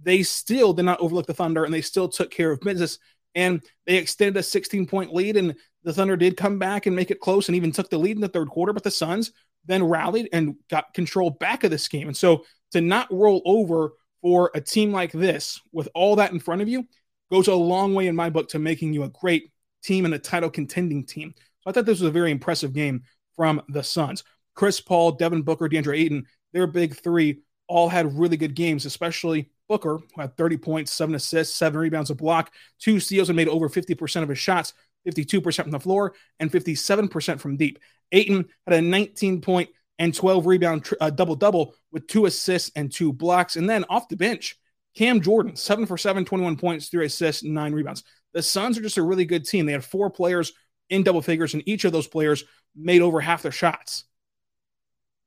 they 0.04 0.24
still 0.24 0.74
did 0.74 0.84
not 0.84 1.00
overlook 1.00 1.26
the 1.26 1.34
Thunder 1.34 1.64
and 1.64 1.74
they 1.74 1.80
still 1.80 2.10
took 2.10 2.32
care 2.32 2.52
of 2.52 2.60
business 2.60 3.00
and 3.34 3.64
they 3.86 3.96
extended 3.96 4.38
a 4.38 4.44
16 4.44 4.88
point 4.88 5.14
lead. 5.14 5.38
And 5.38 5.56
the 5.84 5.94
Thunder 5.94 6.18
did 6.18 6.36
come 6.36 6.60
back 6.60 6.86
and 6.86 6.94
make 6.94 7.12
it 7.12 7.22
close 7.22 7.48
and 7.48 7.56
even 7.56 7.72
took 7.72 7.90
the 7.90 7.98
lead 7.98 8.18
in 8.18 8.22
the 8.22 8.28
third 8.28 8.50
quarter. 8.50 8.74
But 8.74 8.84
the 8.84 8.92
Suns 8.92 9.32
then 9.68 9.86
rallied 9.86 10.28
and 10.34 10.56
got 10.70 10.94
control 10.94 11.30
back 11.30 11.64
of 11.64 11.72
this 11.72 11.88
game. 11.88 12.10
And 12.10 12.18
so 12.18 12.44
to 12.72 12.82
not 12.82 13.08
roll 13.10 13.42
over 13.46 13.94
for 14.22 14.52
a 14.54 14.62
team 14.62 14.92
like 14.92 15.12
this 15.12 15.60
with 15.72 15.90
all 15.96 16.16
that 16.18 16.32
in 16.32 16.40
front 16.40 16.62
of 16.62 16.70
you 16.70 16.88
goes 17.32 17.48
a 17.48 17.56
long 17.56 17.94
way 17.94 18.08
in 18.08 18.16
my 18.16 18.30
book 18.30 18.50
to 18.50 18.60
making 18.60 18.94
you 18.94 19.04
a 19.04 19.10
great 19.10 19.52
team 19.84 20.06
and 20.06 20.14
a 20.14 20.20
title 20.20 20.50
contending 20.50 21.06
team. 21.06 21.34
So 21.62 21.70
I 21.70 21.72
thought 21.72 21.86
this 21.86 22.02
was 22.02 22.10
a 22.10 22.12
very 22.12 22.32
impressive 22.32 22.74
game 22.74 23.04
from 23.36 23.62
the 23.70 23.84
Suns. 23.84 24.24
Chris 24.54 24.82
Paul, 24.82 25.14
Devin 25.14 25.44
Booker, 25.44 25.70
DeAndre 25.70 25.98
Ayton, 25.98 26.26
their 26.54 26.68
big 26.68 26.96
three 26.96 27.40
all 27.68 27.88
had 27.88 28.18
really 28.20 28.36
good 28.36 28.54
games, 28.54 28.86
especially 28.86 29.50
Booker, 29.70 30.00
who 30.14 30.22
had 30.22 30.36
30 30.36 30.58
points, 30.58 30.92
seven 30.92 31.16
assists, 31.16 31.56
seven 31.56 31.80
rebounds, 31.80 32.10
a 32.10 32.16
block, 32.16 32.52
two 32.80 33.00
steals, 33.00 33.30
and 33.30 33.38
made 33.38 33.48
over 33.48 33.70
50% 33.70 34.24
of 34.24 34.28
his 34.30 34.38
shots, 34.38 34.74
52% 35.08 35.56
from 35.56 35.72
the 35.72 35.80
floor, 35.80 36.14
and 36.40 36.52
57% 36.52 37.40
from 37.40 37.56
deep. 37.56 37.80
Ayton 38.12 38.50
had 38.68 38.78
a 38.78 38.82
19 38.82 39.40
point 39.40 39.70
and 40.02 40.16
12 40.16 40.48
rebound 40.48 40.90
uh, 41.00 41.12
double 41.12 41.36
double 41.36 41.76
with 41.92 42.08
two 42.08 42.26
assists 42.26 42.72
and 42.76 42.92
two 42.92 43.14
blocks. 43.14 43.56
And 43.56 43.70
then 43.70 43.86
off 43.88 44.10
the 44.10 44.18
bench, 44.18 44.58
Cam 44.96 45.22
Johnson, 45.22 45.56
seven 45.56 45.86
for 45.86 45.96
seven, 45.96 46.26
21 46.26 46.58
points, 46.58 46.88
three 46.88 47.06
assists, 47.06 47.44
nine 47.44 47.72
rebounds. 47.72 48.04
The 48.34 48.42
Suns 48.42 48.80
are 48.80 48.82
just 48.82 48.98
a 48.98 49.04
really 49.04 49.26
good 49.26 49.46
team. 49.46 49.68
They 49.68 49.74
had 49.74 49.86
four 49.86 50.10
players 50.10 50.54
in 50.90 51.04
double 51.04 51.22
figures, 51.22 51.54
and 51.54 51.62
each 51.68 51.86
of 51.86 51.92
those 51.92 52.08
players 52.08 52.44
made 52.76 53.04
over 53.04 53.22
half 53.22 53.44
their 53.44 53.52
shots 53.52 54.06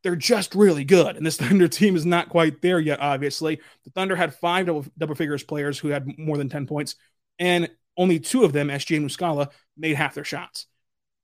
they're 0.02 0.14
just 0.14 0.54
really 0.54 0.84
good. 0.84 1.16
And 1.16 1.24
this 1.24 1.36
Thunder 1.38 1.66
team 1.66 1.96
is 1.96 2.04
not 2.04 2.28
quite 2.28 2.60
there 2.60 2.78
yet, 2.78 3.00
obviously. 3.00 3.60
The 3.84 3.90
Thunder 3.90 4.14
had 4.14 4.34
five 4.34 4.66
double, 4.66 4.84
double 4.98 5.14
figures 5.14 5.42
players 5.42 5.78
who 5.78 5.88
had 5.88 6.18
more 6.18 6.36
than 6.36 6.50
10 6.50 6.66
points, 6.66 6.96
and 7.38 7.70
only 7.96 8.20
two 8.20 8.44
of 8.44 8.52
them, 8.52 8.68
SGA 8.68 8.98
and 8.98 9.08
Muscala, 9.08 9.50
made 9.78 9.96
half 9.96 10.14
their 10.14 10.24
shots. 10.24 10.66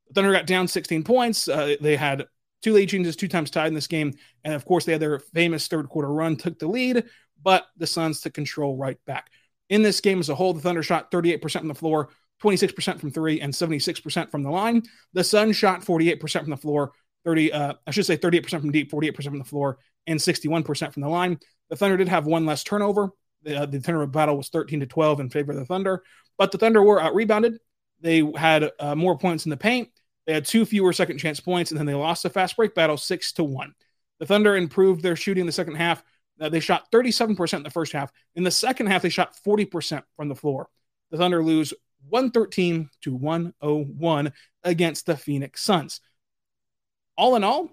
The 0.09 0.15
Thunder 0.15 0.33
got 0.33 0.47
down 0.47 0.67
16 0.67 1.05
points. 1.05 1.47
Uh, 1.47 1.77
they 1.81 1.97
had 1.97 2.27
two 2.63 2.73
lead 2.73 2.89
changes, 2.89 3.17
two 3.17 3.29
times 3.29 3.51
tied 3.51 3.69
in 3.69 3.75
this 3.75 3.87
game. 3.87 4.15
And 4.45 4.55
of 4.55 4.65
course, 4.65 4.85
they 4.85 4.93
had 4.93 5.01
their 5.01 5.19
famous 5.19 5.67
third 5.69 5.89
quarter 5.89 6.13
run, 6.13 6.37
took 6.37 6.59
the 6.59 6.69
lead, 6.69 7.05
but 7.43 7.67
the 7.77 7.87
Suns 7.87 8.21
took 8.21 8.35
control 8.35 8.77
right 8.77 8.99
back. 9.07 9.31
In 9.69 9.83
this 9.83 10.01
game 10.01 10.21
as 10.21 10.29
a 10.29 10.35
whole, 10.35 10.53
the 10.53 10.61
Thunder 10.61 10.83
shot 10.83 11.11
38% 11.11 11.59
from 11.59 11.69
the 11.69 11.75
floor, 11.75 12.11
26% 12.43 13.01
from 13.01 13.11
three, 13.11 13.41
and 13.41 13.53
76% 13.53 14.31
from 14.31 14.43
the 14.43 14.51
line. 14.51 14.83
The 15.13 15.25
Suns 15.25 15.57
shot 15.57 15.83
48% 15.83 16.41
from 16.41 16.51
the 16.51 16.57
floor, 16.57 16.93
30, 17.25 17.53
uh, 17.53 17.75
I 17.87 17.91
should 17.91 18.07
say 18.07 18.17
38% 18.17 18.61
from 18.61 18.73
deep, 18.73 18.91
48% 18.91 19.25
from 19.25 19.39
the 19.39 19.45
floor, 19.45 19.79
and 20.07 20.19
61% 20.19 20.93
from 20.93 21.03
the 21.03 21.09
line. 21.09 21.39
The 21.69 21.77
Thunder 21.77 21.97
did 21.97 22.09
have 22.09 22.27
one 22.27 22.47
less 22.47 22.65
turnover. 22.65 23.11
The, 23.43 23.63
uh, 23.63 23.67
the 23.67 23.81
turnover 23.81 24.07
battle 24.07 24.37
was 24.37 24.49
13 24.49 24.81
to 24.81 24.87
12 24.87 25.21
in 25.21 25.31
favor 25.31 25.53
of 25.53 25.59
the 25.59 25.65
Thunder, 25.65 26.03
but 26.37 26.53
the 26.53 26.59
Thunder 26.59 26.83
were 26.83 27.01
out 27.01 27.15
rebounded. 27.15 27.59
They 28.01 28.29
had 28.37 28.71
uh, 28.79 28.95
more 28.95 29.17
points 29.17 29.47
in 29.47 29.51
the 29.51 29.57
paint. 29.57 29.89
They 30.31 30.35
had 30.35 30.45
two 30.45 30.65
fewer 30.65 30.93
second 30.93 31.19
chance 31.19 31.41
points, 31.41 31.73
and 31.73 31.79
then 31.79 31.87
they 31.87 31.95
lost 31.95 32.23
the 32.23 32.31
fast 32.31 32.57
break 32.57 32.75
battle 32.75 32.97
six 32.97 33.33
to 33.33 33.45
one. 33.45 33.75
The 34.21 34.27
Thunder 34.27 34.57
improved 34.57 35.03
their 35.03 35.17
shooting 35.17 35.41
in 35.41 35.47
the 35.47 35.53
second 35.53 35.75
half. 35.75 36.05
Uh, 36.41 36.49
they 36.49 36.61
shot 36.61 36.91
37% 36.93 37.55
in 37.55 37.63
the 37.63 37.71
first 37.71 37.93
half. 37.93 38.13
In 38.37 38.45
the 38.45 38.51
second 38.51 38.87
half, 38.87 39.03
they 39.03 39.09
shot 39.09 39.35
40% 39.45 40.03
from 40.17 40.29
the 40.29 40.37
floor. 40.37 40.69
The 41.11 41.19
Thunder 41.19 41.43
lose 41.43 41.75
113 42.09 42.89
to 43.03 43.15
101 43.15 44.33
against 44.63 45.07
the 45.07 45.17
Phoenix 45.17 45.63
Suns 45.63 46.01
all 47.21 47.37
in 47.37 47.45
all, 47.45 47.71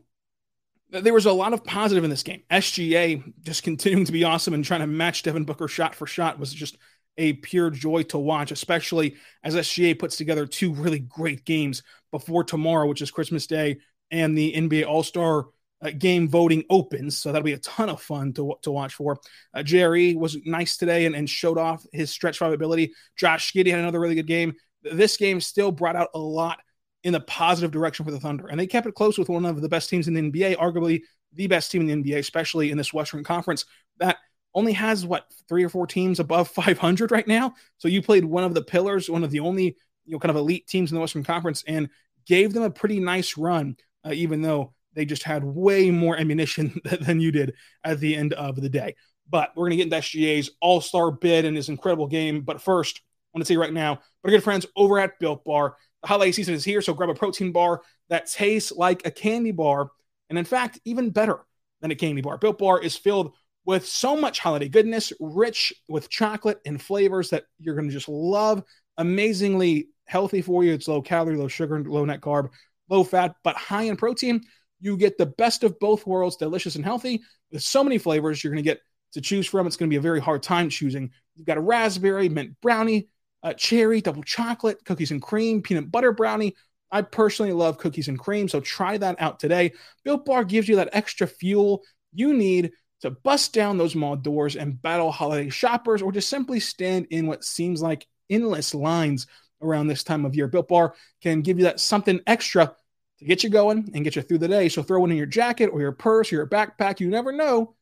there 0.89 1.13
was 1.13 1.25
a 1.25 1.31
lot 1.31 1.53
of 1.53 1.63
positive 1.63 2.03
in 2.03 2.09
this 2.09 2.23
game. 2.23 2.43
SGA 2.51 3.33
just 3.41 3.63
continuing 3.63 4.05
to 4.05 4.11
be 4.11 4.25
awesome 4.25 4.53
and 4.53 4.63
trying 4.63 4.81
to 4.81 4.87
match 4.87 5.23
Devin 5.23 5.45
Booker 5.45 5.69
shot 5.69 5.95
for 5.95 6.05
shot 6.05 6.37
was 6.37 6.53
just 6.53 6.77
a 7.17 7.33
pure 7.33 7.69
joy 7.69 8.03
to 8.03 8.17
watch, 8.17 8.51
especially 8.51 9.15
as 9.43 9.55
SGA 9.55 9.97
puts 9.97 10.17
together 10.17 10.45
two 10.45 10.73
really 10.73 10.99
great 10.99 11.45
games 11.45 11.83
before 12.11 12.43
tomorrow, 12.43 12.87
which 12.87 13.01
is 13.01 13.11
Christmas 13.11 13.47
Day, 13.47 13.77
and 14.11 14.37
the 14.37 14.53
NBA 14.53 14.85
All 14.85 15.03
Star 15.03 15.47
uh, 15.81 15.91
game 15.91 16.27
voting 16.27 16.63
opens. 16.69 17.17
So 17.17 17.31
that'll 17.31 17.43
be 17.43 17.53
a 17.53 17.59
ton 17.59 17.89
of 17.89 18.01
fun 18.01 18.33
to, 18.33 18.55
to 18.63 18.71
watch 18.71 18.95
for. 18.95 19.19
Uh, 19.53 19.63
Jerry 19.63 20.15
was 20.15 20.37
nice 20.45 20.77
today 20.77 21.05
and, 21.05 21.15
and 21.15 21.29
showed 21.29 21.57
off 21.57 21.85
his 21.91 22.09
stretch 22.09 22.37
five 22.37 22.53
ability. 22.53 22.93
Josh 23.15 23.53
Giddey 23.53 23.71
had 23.71 23.79
another 23.79 23.99
really 23.99 24.15
good 24.15 24.27
game. 24.27 24.53
This 24.83 25.17
game 25.17 25.41
still 25.41 25.71
brought 25.71 25.95
out 25.95 26.09
a 26.13 26.19
lot 26.19 26.59
in 27.03 27.13
the 27.13 27.19
positive 27.19 27.71
direction 27.71 28.05
for 28.05 28.11
the 28.11 28.19
Thunder. 28.19 28.47
And 28.47 28.59
they 28.59 28.67
kept 28.67 28.87
it 28.87 28.95
close 28.95 29.17
with 29.17 29.29
one 29.29 29.45
of 29.45 29.61
the 29.61 29.69
best 29.69 29.89
teams 29.89 30.07
in 30.07 30.13
the 30.13 30.21
NBA, 30.21 30.57
arguably 30.57 31.01
the 31.33 31.47
best 31.47 31.71
team 31.71 31.87
in 31.87 32.01
the 32.01 32.11
NBA, 32.11 32.19
especially 32.19 32.71
in 32.71 32.77
this 32.77 32.93
Western 32.93 33.23
Conference 33.23 33.65
that 33.99 34.17
only 34.57 34.73
has 34.73 35.05
what 35.05 35.31
three 35.47 35.63
or 35.63 35.69
four 35.69 35.85
teams 35.85 36.19
above 36.19 36.47
500 36.49 37.11
right 37.11 37.27
now. 37.27 37.53
So 37.77 37.87
you 37.87 38.01
played 38.01 38.25
one 38.25 38.43
of 38.43 38.53
the 38.53 38.63
pillars, 38.63 39.09
one 39.09 39.23
of 39.23 39.31
the 39.31 39.39
only 39.39 39.77
you 40.05 40.13
know, 40.13 40.19
kind 40.19 40.31
of 40.31 40.35
elite 40.35 40.67
teams 40.67 40.91
in 40.91 40.95
the 40.95 41.01
Western 41.01 41.23
Conference 41.23 41.63
and 41.67 41.89
gave 42.25 42.53
them 42.53 42.63
a 42.63 42.71
pretty 42.71 42.99
nice 42.99 43.37
run, 43.37 43.77
uh, 44.05 44.11
even 44.13 44.41
though 44.41 44.73
they 44.93 45.05
just 45.05 45.23
had 45.23 45.43
way 45.43 45.91
more 45.91 46.17
ammunition 46.17 46.81
than 47.01 47.19
you 47.19 47.31
did 47.31 47.53
at 47.83 47.99
the 47.99 48.15
end 48.15 48.33
of 48.33 48.59
the 48.59 48.69
day. 48.69 48.95
But 49.29 49.51
we're 49.55 49.69
going 49.69 49.77
to 49.77 49.85
get 49.85 49.93
into 49.93 49.97
SGA's 49.97 50.49
All 50.59 50.81
Star 50.81 51.11
bid 51.11 51.45
and 51.45 51.55
his 51.55 51.69
incredible 51.69 52.07
game. 52.07 52.41
But 52.41 52.61
first, 52.61 52.97
I 52.97 53.37
want 53.37 53.45
to 53.45 53.53
say 53.53 53.57
right 53.57 53.73
now, 53.73 53.99
our 54.23 54.31
good 54.31 54.43
friends 54.43 54.65
over 54.75 54.97
at 54.99 55.19
Built 55.19 55.43
Bar, 55.43 55.75
the 56.01 56.07
holiday 56.07 56.31
season 56.31 56.55
is 56.55 56.63
here. 56.63 56.81
So 56.81 56.93
grab 56.93 57.09
a 57.09 57.13
protein 57.13 57.51
bar 57.51 57.81
that 58.09 58.31
tastes 58.31 58.71
like 58.71 59.05
a 59.05 59.11
candy 59.11 59.51
bar. 59.51 59.91
And 60.29 60.39
in 60.39 60.45
fact, 60.45 60.79
even 60.85 61.11
better 61.11 61.41
than 61.81 61.91
a 61.91 61.95
candy 61.95 62.21
bar. 62.21 62.37
Built 62.37 62.57
Bar 62.57 62.81
is 62.81 62.95
filled 62.95 63.33
with 63.67 63.85
so 63.85 64.15
much 64.15 64.39
holiday 64.39 64.69
goodness, 64.69 65.13
rich 65.19 65.73
with 65.89 66.09
chocolate 66.09 66.59
and 66.65 66.81
flavors 66.81 67.29
that 67.29 67.43
you're 67.59 67.75
going 67.75 67.87
to 67.87 67.93
just 67.93 68.07
love. 68.07 68.63
Amazingly 68.97 69.89
healthy 70.05 70.41
for 70.41 70.63
you. 70.63 70.73
It's 70.73 70.87
low 70.87 71.01
calorie, 71.01 71.35
low 71.35 71.49
sugar, 71.49 71.83
low 71.83 72.05
net 72.05 72.21
carb, 72.21 72.49
low 72.89 73.03
fat, 73.03 73.35
but 73.43 73.57
high 73.57 73.83
in 73.83 73.97
protein. 73.97 74.41
You 74.79 74.95
get 74.95 75.17
the 75.17 75.25
best 75.25 75.65
of 75.65 75.77
both 75.79 76.07
worlds, 76.07 76.37
delicious 76.37 76.75
and 76.75 76.85
healthy, 76.85 77.21
with 77.51 77.61
so 77.61 77.83
many 77.83 77.97
flavors 77.97 78.41
you're 78.41 78.53
going 78.53 78.63
to 78.63 78.67
get 78.67 78.79
to 79.11 79.21
choose 79.21 79.45
from. 79.45 79.67
It's 79.67 79.75
going 79.75 79.89
to 79.89 79.93
be 79.93 79.97
a 79.97 80.01
very 80.01 80.21
hard 80.21 80.43
time 80.43 80.69
choosing. 80.69 81.11
You've 81.35 81.47
got 81.47 81.57
a 81.57 81.61
raspberry, 81.61 82.29
mint 82.29 82.55
brownie, 82.61 83.09
cherry, 83.57 83.99
double 83.99 84.23
chocolate, 84.23 84.83
cookies 84.85 85.11
and 85.11 85.21
cream, 85.21 85.61
peanut 85.61 85.91
butter 85.91 86.13
brownie. 86.13 86.55
I 86.89 87.01
personally 87.01 87.51
love 87.51 87.77
cookies 87.77 88.07
and 88.07 88.17
cream, 88.17 88.47
so 88.47 88.61
try 88.61 88.97
that 88.97 89.17
out 89.19 89.41
today. 89.41 89.73
Built 90.05 90.23
Bar 90.23 90.45
gives 90.45 90.69
you 90.69 90.77
that 90.77 90.89
extra 90.93 91.27
fuel 91.27 91.83
you 92.13 92.33
need 92.33 92.71
to 93.01 93.11
bust 93.11 93.53
down 93.53 93.77
those 93.77 93.95
mall 93.95 94.15
doors 94.15 94.55
and 94.55 94.81
battle 94.81 95.11
holiday 95.11 95.49
shoppers 95.49 96.01
or 96.01 96.11
just 96.11 96.29
simply 96.29 96.59
stand 96.59 97.07
in 97.11 97.27
what 97.27 97.43
seems 97.43 97.81
like 97.81 98.07
endless 98.29 98.73
lines 98.73 99.27
around 99.61 99.87
this 99.87 100.03
time 100.03 100.25
of 100.25 100.35
year. 100.35 100.47
Built 100.47 100.67
Bar 100.67 100.95
can 101.21 101.41
give 101.41 101.57
you 101.57 101.65
that 101.65 101.79
something 101.79 102.19
extra 102.27 102.75
to 103.19 103.25
get 103.25 103.43
you 103.43 103.49
going 103.49 103.89
and 103.93 104.03
get 104.03 104.15
you 104.15 104.21
through 104.21 104.37
the 104.39 104.47
day. 104.47 104.69
So 104.69 104.83
throw 104.83 105.05
it 105.05 105.11
in 105.11 105.17
your 105.17 105.25
jacket 105.25 105.67
or 105.67 105.81
your 105.81 105.91
purse 105.91 106.31
or 106.31 106.35
your 106.37 106.47
backpack. 106.47 106.99
You 106.99 107.09
never 107.09 107.31
know 107.31 107.75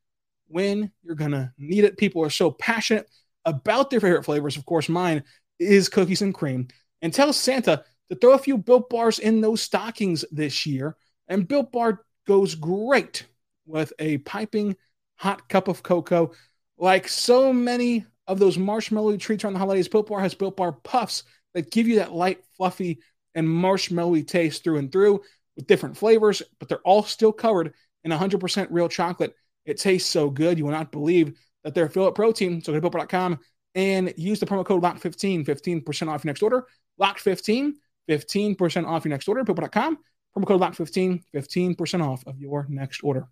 when 0.47 0.91
you're 1.03 1.15
going 1.15 1.31
to 1.31 1.51
need 1.57 1.83
it. 1.83 1.97
People 1.97 2.23
are 2.23 2.29
so 2.29 2.51
passionate 2.51 3.09
about 3.45 3.89
their 3.89 3.99
favorite 3.99 4.25
flavors. 4.25 4.57
Of 4.57 4.65
course, 4.65 4.89
mine 4.89 5.23
is 5.59 5.89
cookies 5.89 6.21
and 6.21 6.33
cream. 6.33 6.67
And 7.01 7.13
tell 7.13 7.33
Santa 7.33 7.83
to 8.09 8.15
throw 8.15 8.33
a 8.33 8.39
few 8.39 8.57
Built 8.57 8.89
Bars 8.89 9.19
in 9.19 9.41
those 9.41 9.61
stockings 9.61 10.23
this 10.31 10.65
year. 10.65 10.95
And 11.27 11.47
Built 11.47 11.71
Bar 11.71 12.01
goes 12.27 12.55
great 12.55 13.25
with 13.65 13.91
a 13.99 14.19
piping 14.19 14.75
hot 15.15 15.47
cup 15.49 15.67
of 15.67 15.83
cocoa. 15.83 16.31
Like 16.77 17.07
so 17.07 17.53
many 17.53 18.05
of 18.27 18.39
those 18.39 18.57
marshmallow 18.57 19.17
treats 19.17 19.43
around 19.43 19.53
the 19.53 19.59
holidays, 19.59 19.87
Built 19.87 20.07
Bar 20.07 20.19
has 20.19 20.33
Built 20.33 20.57
Bar 20.57 20.73
puffs 20.83 21.23
that 21.53 21.71
give 21.71 21.87
you 21.87 21.95
that 21.97 22.13
light, 22.13 22.43
fluffy, 22.57 22.99
and 23.33 23.47
marshmallowy 23.47 24.27
taste 24.27 24.63
through 24.63 24.77
and 24.77 24.91
through 24.91 25.21
with 25.55 25.67
different 25.67 25.97
flavors, 25.97 26.41
but 26.59 26.67
they're 26.67 26.79
all 26.79 27.03
still 27.03 27.31
covered 27.31 27.73
in 28.03 28.11
100% 28.11 28.67
real 28.69 28.89
chocolate. 28.89 29.33
It 29.65 29.77
tastes 29.77 30.09
so 30.09 30.29
good. 30.29 30.57
You 30.57 30.65
will 30.65 30.71
not 30.71 30.91
believe 30.91 31.37
that 31.63 31.73
they're 31.73 31.89
filled 31.89 32.07
with 32.07 32.15
protein. 32.15 32.61
So 32.61 32.71
go 32.73 32.79
to 32.79 32.89
BuiltBar.com 32.89 33.39
and 33.73 34.13
use 34.17 34.39
the 34.39 34.45
promo 34.45 34.65
code 34.65 34.83
LOCK15, 34.83 35.45
15% 35.45 36.07
off 36.07 36.23
your 36.23 36.29
next 36.29 36.43
order. 36.43 36.65
LOCK15, 37.01 37.73
15% 38.09 38.87
off 38.87 39.05
your 39.05 39.09
next 39.09 39.27
order. 39.27 39.43
BuiltBar.com, 39.43 39.97
promo 40.35 40.45
code 40.45 40.61
LOCK15, 40.61 41.23
15% 41.33 42.05
off 42.05 42.23
of 42.27 42.39
your 42.39 42.65
next 42.69 43.03
order. 43.03 43.27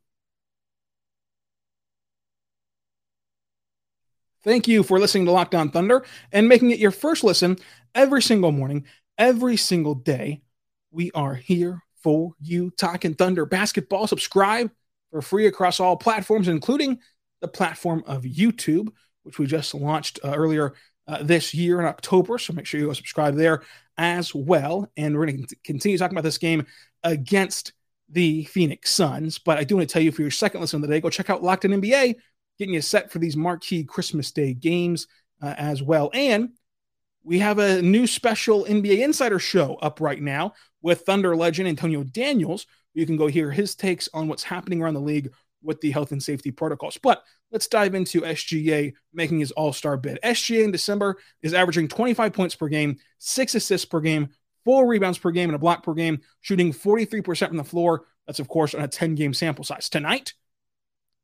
Thank 4.44 4.68
you 4.68 4.84
for 4.84 5.00
listening 5.00 5.26
to 5.26 5.32
Locked 5.32 5.56
On 5.56 5.70
Thunder 5.70 6.04
and 6.34 6.50
making 6.50 6.72
it 6.72 6.80
your 6.80 6.92
first 6.92 7.24
listen 7.24 7.58
every 7.96 8.22
single 8.22 8.52
morning, 8.52 8.86
every 9.18 9.56
single 9.56 9.96
day. 9.96 10.42
We 10.92 11.12
are 11.12 11.34
here 11.34 11.82
for 12.02 12.34
you 12.42 12.70
talking 12.72 13.14
Thunder 13.14 13.46
basketball. 13.46 14.06
Subscribe 14.06 14.70
for 15.12 15.22
free 15.22 15.48
across 15.48 15.80
all 15.80 15.96
platforms, 15.96 16.50
including 16.50 17.00
the 17.40 17.48
platform 17.48 18.04
of 18.06 18.24
YouTube, 18.24 18.90
which 19.24 19.40
we 19.40 19.46
just 19.46 19.74
launched 19.74 20.20
uh, 20.26 20.34
earlier 20.36 20.74
uh, 21.08 21.24
this 21.24 21.54
year 21.54 21.80
in 21.80 21.86
October. 21.86 22.38
So 22.38 22.52
make 22.52 22.66
sure 22.66 22.82
you 22.82 22.88
go 22.88 22.94
subscribe 22.94 23.36
there 23.36 23.64
as 23.98 24.36
well. 24.36 24.92
And 24.98 25.18
we're 25.18 25.26
going 25.26 25.46
to 25.46 25.56
continue 25.64 25.98
talking 25.98 26.16
about 26.16 26.26
this 26.26 26.38
game 26.38 26.66
against 27.02 27.72
the 28.10 28.44
Phoenix 28.44 28.92
Suns. 28.92 29.40
But 29.40 29.58
I 29.58 29.64
do 29.64 29.78
want 29.78 29.88
to 29.88 29.94
tell 29.94 30.02
you 30.02 30.12
for 30.12 30.22
your 30.22 30.32
second 30.32 30.60
listen 30.60 30.84
of 30.84 30.90
the 30.90 30.94
day, 30.94 31.00
go 31.00 31.10
check 31.10 31.30
out 31.30 31.44
Locked 31.44 31.64
In 31.64 31.72
NBA 31.72 32.16
getting 32.60 32.74
you 32.74 32.82
set 32.82 33.12
for 33.12 33.20
these 33.20 33.38
marquee 33.38 33.84
Christmas 33.84 34.32
Day 34.32 34.54
games 34.54 35.08
uh, 35.42 35.54
as 35.58 35.82
well. 35.82 36.10
And 36.14 36.50
we 37.24 37.40
have 37.40 37.60
a 37.60 37.82
new 37.82 38.06
special 38.06 38.66
NBA 38.66 39.00
Insider 39.04 39.40
show 39.40 39.76
up 39.76 40.02
right 40.02 40.22
now 40.22 40.54
with 40.82 41.02
Thunder 41.02 41.36
legend 41.36 41.68
Antonio 41.68 42.04
Daniels. 42.04 42.66
You 42.94 43.06
can 43.06 43.18
go 43.18 43.28
hear 43.28 43.52
his 43.52 43.76
takes 43.76 44.10
on 44.14 44.28
what's 44.28 44.44
happening 44.44 44.82
around 44.82 44.94
the 44.96 45.02
league 45.02 45.32
with 45.64 45.80
the 45.82 45.92
health 45.92 46.12
and 46.12 46.22
safety 46.22 46.52
protocols. 46.52 46.98
But 47.02 47.24
let's 47.52 47.68
dive 47.68 47.96
into 47.96 48.22
SGA 48.22 48.94
making 49.14 49.40
his 49.40 49.52
all 49.52 49.74
star 49.74 49.98
bid. 49.98 50.20
SGA 50.24 50.64
in 50.66 50.72
December 50.72 51.18
is 51.42 51.54
averaging 51.54 51.88
25 51.88 52.34
points 52.34 52.56
per 52.56 52.68
game, 52.68 52.98
six 53.20 53.56
assists 53.56 53.86
per 53.86 54.02
game, 54.02 54.30
four 54.66 54.88
rebounds 54.88 55.18
per 55.18 55.32
game, 55.32 55.50
and 55.50 55.56
a 55.56 55.60
block 55.60 55.84
per 55.84 55.94
game, 55.94 56.20
shooting 56.42 56.74
43% 56.74 57.48
from 57.48 57.58
the 57.58 57.64
floor. 57.64 58.06
That's, 58.28 58.40
of 58.40 58.48
course, 58.48 58.74
on 58.76 58.82
a 58.82 58.88
10 58.88 59.16
game 59.16 59.34
sample 59.34 59.64
size. 59.64 59.90
Tonight, 59.90 60.34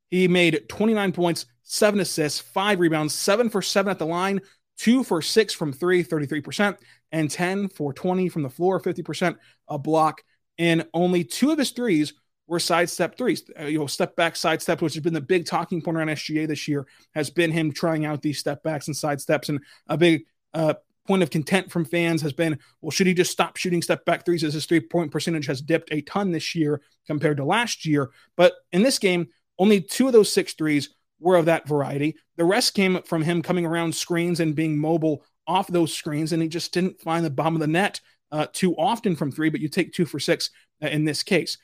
he 0.10 0.28
made 0.28 0.68
29 0.70 1.12
points, 1.12 1.46
seven 1.64 2.00
assists, 2.00 2.40
five 2.40 2.80
rebounds, 2.80 3.14
seven 3.14 3.50
for 3.50 3.62
seven 3.62 3.92
at 3.92 4.00
the 4.00 4.06
line, 4.06 4.42
two 4.78 5.04
for 5.04 5.22
six 5.22 5.54
from 5.54 5.72
three, 5.72 6.04
33%, 6.04 6.78
and 7.12 7.30
10 7.30 7.70
for 7.70 7.94
20 7.94 8.30
from 8.30 8.44
the 8.44 8.50
floor, 8.50 8.80
50% 8.80 9.38
a 9.68 9.78
block. 9.78 10.24
And 10.58 10.86
only 10.94 11.24
two 11.24 11.52
of 11.52 11.58
his 11.58 11.72
threes 11.72 12.14
were 12.48 12.60
sidestep 12.60 13.18
threes. 13.18 13.44
Uh, 13.60 13.66
you 13.66 13.78
know, 13.78 13.88
step 13.88 14.16
back, 14.16 14.36
sidestep, 14.36 14.82
which 14.82 14.96
has 14.96 15.04
been 15.04 15.14
the 15.14 15.22
big 15.22 15.46
talking 15.46 15.82
point 15.82 15.98
around 15.98 16.08
SGA 16.08 16.48
this 16.48 16.68
year, 16.68 16.88
has 17.14 17.30
been 17.30 17.52
him 17.52 17.72
trying 17.72 18.06
out 18.06 18.22
these 18.22 18.40
step 18.40 18.64
backs 18.64 18.88
and 18.88 18.98
side 18.98 19.22
steps. 19.22 19.50
And 19.50 19.60
a 19.88 19.98
big 19.98 20.24
uh, 20.54 20.74
point 21.08 21.24
of 21.24 21.30
content 21.30 21.72
from 21.72 21.86
fans 21.86 22.22
has 22.22 22.34
been, 22.34 22.60
well, 22.82 22.92
should 22.92 23.08
he 23.08 23.14
just 23.14 23.32
stop 23.32 23.58
shooting 23.58 23.82
step 23.82 24.04
back 24.06 24.26
threes 24.26 24.44
as 24.44 24.54
his 24.54 24.66
three 24.66 24.80
point 24.80 25.12
percentage 25.12 25.46
has 25.46 25.62
dipped 25.62 25.90
a 25.92 26.02
ton 26.02 26.32
this 26.32 26.56
year 26.56 26.82
compared 27.06 27.38
to 27.38 27.46
last 27.46 27.86
year? 27.86 28.10
But 28.36 28.54
in 28.72 28.82
this 28.82 29.00
game, 29.00 29.28
only 29.60 29.82
two 29.82 30.08
of 30.08 30.14
those 30.14 30.34
six 30.34 30.54
threes 30.54 30.90
were 31.20 31.36
of 31.36 31.46
that 31.46 31.68
variety. 31.68 32.16
The 32.38 32.46
rest 32.46 32.74
came 32.74 33.02
from 33.04 33.22
him 33.22 33.42
coming 33.42 33.66
around 33.66 33.94
screens 33.94 34.40
and 34.40 34.56
being 34.56 34.78
mobile 34.78 35.24
off 35.46 35.68
those 35.68 35.94
screens, 35.94 36.32
and 36.32 36.42
he 36.42 36.48
just 36.48 36.74
didn't 36.74 37.02
find 37.02 37.26
the 37.26 37.30
bottom 37.30 37.56
of 37.56 37.62
the 37.62 37.68
net 37.68 38.00
uh, 38.32 38.48
too 38.54 38.76
often 38.76 39.16
from 39.16 39.32
three, 39.32 39.50
but 39.50 39.60
you 39.60 39.68
take 39.68 39.92
two 39.92 40.06
for 40.06 40.20
six 40.20 40.50
uh, 40.82 40.88
in 40.88 41.06
this 41.06 41.24
case. 41.24 41.58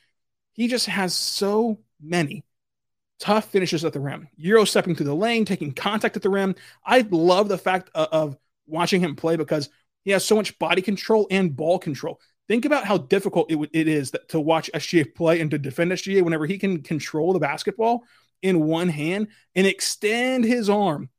He 0.54 0.68
just 0.68 0.88
has 0.88 1.16
so 1.16 1.80
many 2.02 2.44
tough 3.20 3.46
finishes 3.46 3.86
at 3.86 3.94
the 3.94 4.00
rim. 4.00 4.28
Euro 4.36 4.66
stepping 4.66 4.96
through 4.96 5.06
the 5.06 5.16
lane, 5.16 5.46
taking 5.46 5.74
contact 5.74 6.16
at 6.16 6.22
the 6.22 6.30
rim. 6.30 6.56
I 6.86 7.06
love 7.10 7.48
the 7.48 7.58
fact 7.58 7.90
of, 7.94 8.08
of 8.12 8.38
watching 8.68 9.02
him 9.02 9.16
play 9.16 9.36
because 9.36 9.70
he 10.04 10.12
has 10.12 10.25
so 10.25 10.36
much 10.36 10.58
body 10.60 10.82
control 10.82 11.28
and 11.32 11.56
ball 11.56 11.80
control. 11.80 12.20
Think 12.48 12.66
about 12.66 12.86
how 12.86 12.98
difficult 12.98 13.52
it, 13.52 13.70
it 13.74 13.88
is 13.88 14.12
that, 14.12 14.30
to 14.30 14.40
watch 14.40 14.70
SGA 14.74 15.16
play 15.16 15.42
and 15.42 15.50
to 15.52 15.58
defend 15.58 15.92
SGA 15.92 16.22
whenever 16.22 16.46
he 16.46 16.58
can 16.58 16.84
control 16.84 17.34
the 17.34 17.40
basketball 17.40 18.04
in 18.42 18.66
one 18.66 18.90
hand 18.90 19.30
and 19.56 19.66
extend 19.66 20.46
his 20.46 20.70
arm 20.70 21.10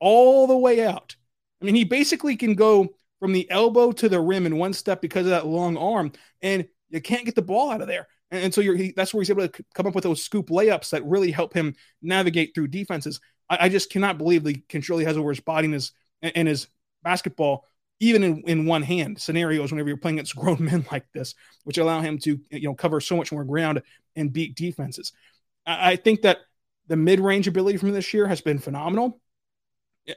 all 0.00 0.46
the 0.46 0.56
way 0.56 0.84
out. 0.84 1.14
I 1.60 1.64
mean, 1.64 1.74
he 1.74 1.84
basically 1.84 2.36
can 2.36 2.54
go 2.54 2.94
from 3.20 3.32
the 3.32 3.50
elbow 3.50 3.92
to 3.92 4.08
the 4.08 4.20
rim 4.20 4.46
in 4.46 4.56
one 4.56 4.72
step 4.72 5.00
because 5.00 5.26
of 5.26 5.30
that 5.30 5.46
long 5.46 5.76
arm, 5.76 6.12
and 6.42 6.66
you 6.90 7.00
can't 7.00 7.24
get 7.24 7.34
the 7.34 7.42
ball 7.42 7.70
out 7.70 7.80
of 7.80 7.88
there. 7.88 8.08
And, 8.30 8.44
and 8.44 8.54
so 8.54 8.60
he, 8.60 8.92
that's 8.94 9.14
where 9.14 9.22
he's 9.22 9.30
able 9.30 9.48
to 9.48 9.64
come 9.74 9.86
up 9.86 9.94
with 9.94 10.04
those 10.04 10.22
scoop 10.22 10.48
layups 10.48 10.90
that 10.90 11.04
really 11.04 11.30
help 11.30 11.54
him 11.54 11.74
navigate 12.02 12.54
through 12.54 12.68
defenses. 12.68 13.20
I, 13.48 13.58
I 13.62 13.68
just 13.68 13.90
cannot 13.90 14.18
believe 14.18 14.44
the 14.44 14.62
control 14.68 14.98
he 14.98 15.04
has 15.06 15.16
over 15.16 15.30
his 15.30 15.40
body 15.40 15.66
and 15.66 15.74
his, 15.74 15.92
and 16.22 16.48
his 16.48 16.68
basketball 17.02 17.64
even 18.00 18.22
in, 18.22 18.42
in 18.46 18.66
one 18.66 18.82
hand 18.82 19.20
scenarios 19.20 19.72
whenever 19.72 19.88
you're 19.88 19.96
playing 19.96 20.18
against 20.18 20.36
grown 20.36 20.62
men 20.62 20.84
like 20.90 21.06
this, 21.12 21.34
which 21.64 21.78
allow 21.78 22.00
him 22.00 22.18
to 22.18 22.38
you 22.50 22.68
know 22.68 22.74
cover 22.74 23.00
so 23.00 23.16
much 23.16 23.32
more 23.32 23.44
ground 23.44 23.82
and 24.14 24.32
beat 24.32 24.54
defenses. 24.54 25.12
I, 25.66 25.92
I 25.92 25.96
think 25.96 26.22
that 26.22 26.38
the 26.88 26.96
mid-range 26.96 27.48
ability 27.48 27.78
from 27.78 27.92
this 27.92 28.14
year 28.14 28.26
has 28.26 28.40
been 28.40 28.58
phenomenal, 28.58 29.20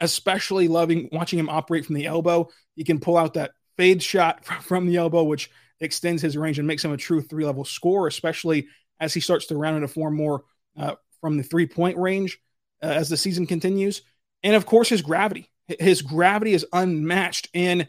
especially 0.02 0.68
loving 0.68 1.10
watching 1.12 1.40
him 1.40 1.50
operate 1.50 1.86
from 1.86 1.96
the 1.96 2.06
elbow. 2.06 2.50
He 2.76 2.84
can 2.84 3.00
pull 3.00 3.18
out 3.18 3.34
that 3.36 3.52
fade 3.78 4.04
shot 4.04 4.46
from 4.64 4.88
the 4.88 4.98
elbow, 4.98 5.24
which 5.24 5.50
extends 5.80 6.22
his 6.22 6.38
range 6.38 6.60
and 6.60 6.68
makes 6.68 6.84
him 6.84 6.92
a 6.92 6.98
true 6.98 7.22
three-level 7.22 7.66
scorer, 7.66 8.08
especially 8.08 8.68
as 9.00 9.14
he 9.14 9.22
starts 9.22 9.46
to 9.48 9.58
round 9.58 9.78
into 9.78 9.88
form 9.88 10.16
more 10.16 10.44
uh, 10.78 10.96
from 11.22 11.38
the 11.38 11.44
three-point 11.44 11.98
range 11.98 12.38
uh, 12.84 12.88
as 12.88 13.08
the 13.08 13.16
season 13.16 13.48
continues. 13.48 14.02
And 14.44 14.56
of 14.56 14.66
course, 14.66 14.90
his 14.90 15.02
gravity. 15.02 15.50
His 15.80 16.02
gravity 16.02 16.54
is 16.54 16.66
unmatched. 16.74 17.50
And 17.54 17.88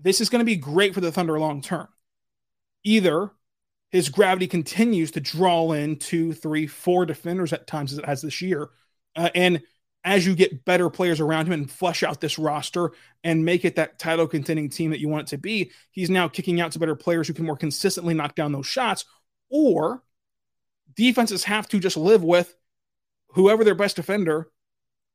this 0.00 0.20
is 0.20 0.28
going 0.28 0.40
to 0.40 0.44
be 0.46 0.56
great 0.56 0.94
for 0.94 1.00
the 1.00 1.12
Thunder 1.12 1.38
long 1.38 1.62
term. 1.62 1.88
Either 2.84 3.30
his 3.90 4.08
gravity 4.08 4.46
continues 4.46 5.12
to 5.12 5.20
draw 5.20 5.72
in 5.72 5.96
two, 5.96 6.32
three, 6.32 6.66
four 6.66 7.06
defenders 7.06 7.52
at 7.52 7.66
times 7.66 7.92
as 7.92 7.98
it 7.98 8.04
has 8.04 8.22
this 8.22 8.42
year. 8.42 8.70
Uh, 9.14 9.30
and 9.34 9.62
as 10.04 10.26
you 10.26 10.36
get 10.36 10.64
better 10.64 10.88
players 10.88 11.20
around 11.20 11.46
him 11.46 11.52
and 11.52 11.70
flush 11.70 12.02
out 12.02 12.20
this 12.20 12.38
roster 12.38 12.92
and 13.24 13.44
make 13.44 13.64
it 13.64 13.76
that 13.76 13.98
title 13.98 14.26
contending 14.26 14.68
team 14.68 14.90
that 14.90 15.00
you 15.00 15.08
want 15.08 15.28
it 15.28 15.30
to 15.30 15.38
be, 15.38 15.72
he's 15.90 16.10
now 16.10 16.28
kicking 16.28 16.60
out 16.60 16.72
to 16.72 16.78
better 16.78 16.94
players 16.94 17.26
who 17.26 17.34
can 17.34 17.44
more 17.44 17.56
consistently 17.56 18.14
knock 18.14 18.34
down 18.34 18.52
those 18.52 18.66
shots. 18.66 19.04
Or 19.50 20.02
defenses 20.94 21.44
have 21.44 21.68
to 21.68 21.80
just 21.80 21.96
live 21.96 22.22
with 22.22 22.54
whoever 23.30 23.64
their 23.64 23.74
best 23.74 23.96
defender 23.96 24.48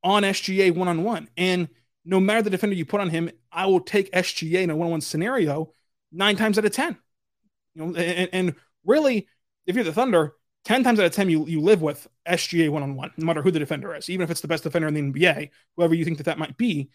on 0.03 0.23
SGA 0.23 0.75
one 0.75 0.87
on 0.87 1.03
one. 1.03 1.29
And 1.37 1.69
no 2.05 2.19
matter 2.19 2.41
the 2.41 2.49
defender 2.49 2.75
you 2.75 2.85
put 2.85 3.01
on 3.01 3.09
him, 3.09 3.29
I 3.51 3.65
will 3.67 3.81
take 3.81 4.11
SGA 4.11 4.63
in 4.63 4.69
a 4.69 4.75
one 4.75 4.87
on 4.87 4.91
one 4.91 5.01
scenario 5.01 5.73
nine 6.11 6.35
times 6.35 6.57
out 6.57 6.65
of 6.65 6.71
10. 6.71 6.97
You 7.75 7.85
know, 7.85 7.95
and, 7.95 8.29
and 8.33 8.55
really, 8.85 9.27
if 9.65 9.75
you're 9.75 9.83
the 9.83 9.93
Thunder, 9.93 10.33
10 10.65 10.83
times 10.83 10.99
out 10.99 11.05
of 11.05 11.13
10, 11.13 11.29
you, 11.29 11.45
you 11.47 11.61
live 11.61 11.81
with 11.81 12.07
SGA 12.27 12.69
one 12.69 12.83
on 12.83 12.95
one, 12.95 13.11
no 13.17 13.25
matter 13.25 13.41
who 13.41 13.51
the 13.51 13.59
defender 13.59 13.95
is, 13.95 14.09
even 14.09 14.23
if 14.23 14.31
it's 14.31 14.41
the 14.41 14.47
best 14.47 14.63
defender 14.63 14.87
in 14.87 14.93
the 14.93 15.01
NBA, 15.01 15.49
whoever 15.75 15.95
you 15.95 16.05
think 16.05 16.17
that 16.17 16.25
that 16.25 16.39
might 16.39 16.57
be. 16.57 16.89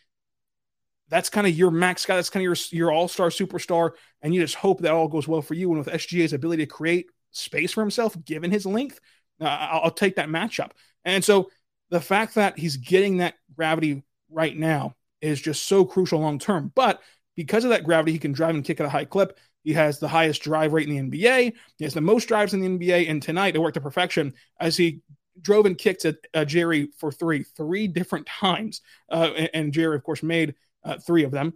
That's 1.09 1.31
kind 1.31 1.47
of 1.47 1.57
your 1.57 1.71
max 1.71 2.05
guy. 2.05 2.17
That's 2.17 2.31
kind 2.31 2.43
of 2.43 2.45
your, 2.45 2.57
your 2.79 2.93
all 2.93 3.07
star 3.07 3.29
superstar. 3.29 3.93
And 4.23 4.35
you 4.35 4.41
just 4.41 4.57
hope 4.57 4.81
that 4.81 4.93
all 4.93 5.09
goes 5.09 5.29
well 5.29 5.43
for 5.43 5.55
you. 5.55 5.69
And 5.71 5.79
with 5.79 5.95
SGA's 5.95 6.33
ability 6.33 6.67
to 6.67 6.71
create 6.71 7.07
space 7.31 7.73
for 7.73 7.81
himself, 7.81 8.17
given 8.25 8.51
his 8.51 8.67
length, 8.67 9.01
uh, 9.41 9.45
I'll, 9.45 9.81
I'll 9.85 9.91
take 9.93 10.17
that 10.17 10.29
matchup. 10.29 10.73
And 11.05 11.25
so 11.25 11.51
the 11.91 12.01
fact 12.01 12.35
that 12.35 12.59
he's 12.59 12.77
getting 12.77 13.19
that 13.19 13.35
gravity 13.55 14.03
right 14.31 14.57
now 14.57 14.95
is 15.21 15.41
just 15.41 15.67
so 15.67 15.85
crucial 15.85 16.21
long 16.21 16.39
term. 16.39 16.73
But 16.75 17.01
because 17.37 17.65
of 17.65 17.71
that 17.71 17.85
gravity, 17.85 18.13
he 18.13 18.19
can 18.19 18.33
drive 18.33 18.55
and 18.55 18.65
kick 18.65 18.81
at 18.81 18.87
a 18.87 18.91
high 18.91 19.05
clip. 19.05 19.39
He 19.63 19.73
has 19.75 19.99
the 19.99 20.09
highest 20.09 20.43
drive 20.43 20.73
rate 20.73 20.89
in 20.89 21.11
the 21.11 21.19
NBA. 21.19 21.53
He 21.77 21.85
has 21.85 21.95
the 21.95 22.01
most 22.01 22.29
drives 22.29 22.55
in 22.55 22.61
the 22.61 22.69
NBA. 22.69 23.11
And 23.11 23.23
tonight 23.23 23.57
it 23.57 23.61
worked 23.61 23.75
to 23.75 23.81
perfection 23.81 24.33
as 24.61 24.77
he 24.77 25.01
drove 25.41 25.67
and 25.67 25.77
kicked 25.77 26.05
at 26.05 26.17
uh, 26.35 26.45
Jerry 26.45 26.89
for 26.99 27.11
three, 27.11 27.43
three 27.43 27.89
different 27.89 28.27
times. 28.27 28.81
Uh, 29.11 29.33
and, 29.37 29.51
and, 29.55 29.73
Jerry, 29.73 29.97
of 29.97 30.05
course, 30.05 30.23
made 30.23 30.55
uh, 30.85 30.99
three 30.99 31.25
of 31.25 31.31
them. 31.31 31.53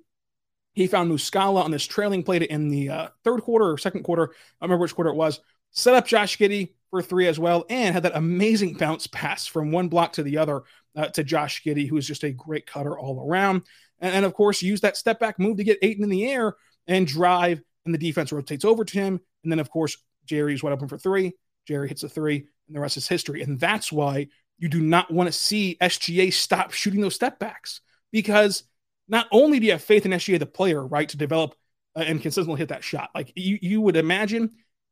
He 0.72 0.86
found 0.86 1.10
Muscala 1.10 1.64
on 1.64 1.70
this 1.70 1.86
trailing 1.86 2.22
play 2.22 2.38
in 2.38 2.68
the 2.68 2.88
uh, 2.88 3.08
third 3.24 3.42
quarter 3.42 3.70
or 3.70 3.78
second 3.78 4.02
quarter. 4.02 4.30
I 4.60 4.64
remember 4.64 4.82
which 4.82 4.94
quarter 4.94 5.10
it 5.10 5.16
was. 5.16 5.40
Set 5.72 5.94
up 5.94 6.06
Josh 6.06 6.38
Giddey 6.38 6.72
for 6.90 7.02
three 7.02 7.28
as 7.28 7.38
well, 7.38 7.64
and 7.70 7.94
had 7.94 8.02
that 8.02 8.16
amazing 8.16 8.74
bounce 8.74 9.06
pass 9.06 9.46
from 9.46 9.70
one 9.70 9.88
block 9.88 10.14
to 10.14 10.22
the 10.22 10.38
other 10.38 10.62
uh, 10.96 11.06
to 11.08 11.24
Josh 11.24 11.62
Giddey, 11.62 11.88
who 11.88 11.96
is 11.96 12.06
just 12.06 12.24
a 12.24 12.32
great 12.32 12.66
cutter 12.66 12.98
all 12.98 13.26
around. 13.28 13.62
And, 14.00 14.14
and, 14.14 14.24
of 14.24 14.34
course, 14.34 14.62
use 14.62 14.80
that 14.80 14.96
step 14.96 15.20
back 15.20 15.38
move 15.38 15.58
to 15.58 15.64
get 15.64 15.78
Ayton 15.82 16.04
in 16.04 16.10
the 16.10 16.26
air 16.26 16.54
and 16.86 17.06
drive, 17.06 17.62
and 17.84 17.94
the 17.94 17.98
defense 17.98 18.32
rotates 18.32 18.64
over 18.64 18.84
to 18.84 18.98
him. 18.98 19.20
And 19.44 19.52
then, 19.52 19.60
of 19.60 19.70
course, 19.70 19.96
Jerry's 20.24 20.62
wide 20.62 20.72
open 20.72 20.88
for 20.88 20.98
three. 20.98 21.32
Jerry 21.66 21.88
hits 21.88 22.02
a 22.02 22.08
three, 22.08 22.46
and 22.66 22.76
the 22.76 22.80
rest 22.80 22.96
is 22.96 23.06
history. 23.06 23.42
And 23.42 23.60
that's 23.60 23.92
why 23.92 24.28
you 24.58 24.68
do 24.68 24.80
not 24.80 25.10
want 25.10 25.28
to 25.28 25.32
see 25.32 25.76
SGA 25.80 26.32
stop 26.32 26.72
shooting 26.72 27.00
those 27.00 27.14
step 27.14 27.38
backs 27.38 27.80
because 28.12 28.64
not 29.08 29.26
only 29.32 29.58
do 29.58 29.66
you 29.66 29.72
have 29.72 29.82
faith 29.82 30.04
in 30.06 30.12
SGA, 30.12 30.38
the 30.38 30.46
player, 30.46 30.84
right, 30.86 31.08
to 31.08 31.16
develop 31.16 31.54
uh, 31.96 32.00
and 32.00 32.22
consistently 32.22 32.58
hit 32.58 32.68
that 32.68 32.84
shot, 32.84 33.10
like 33.14 33.32
you, 33.36 33.58
you 33.60 33.80
would 33.80 33.96
imagine 33.96 34.50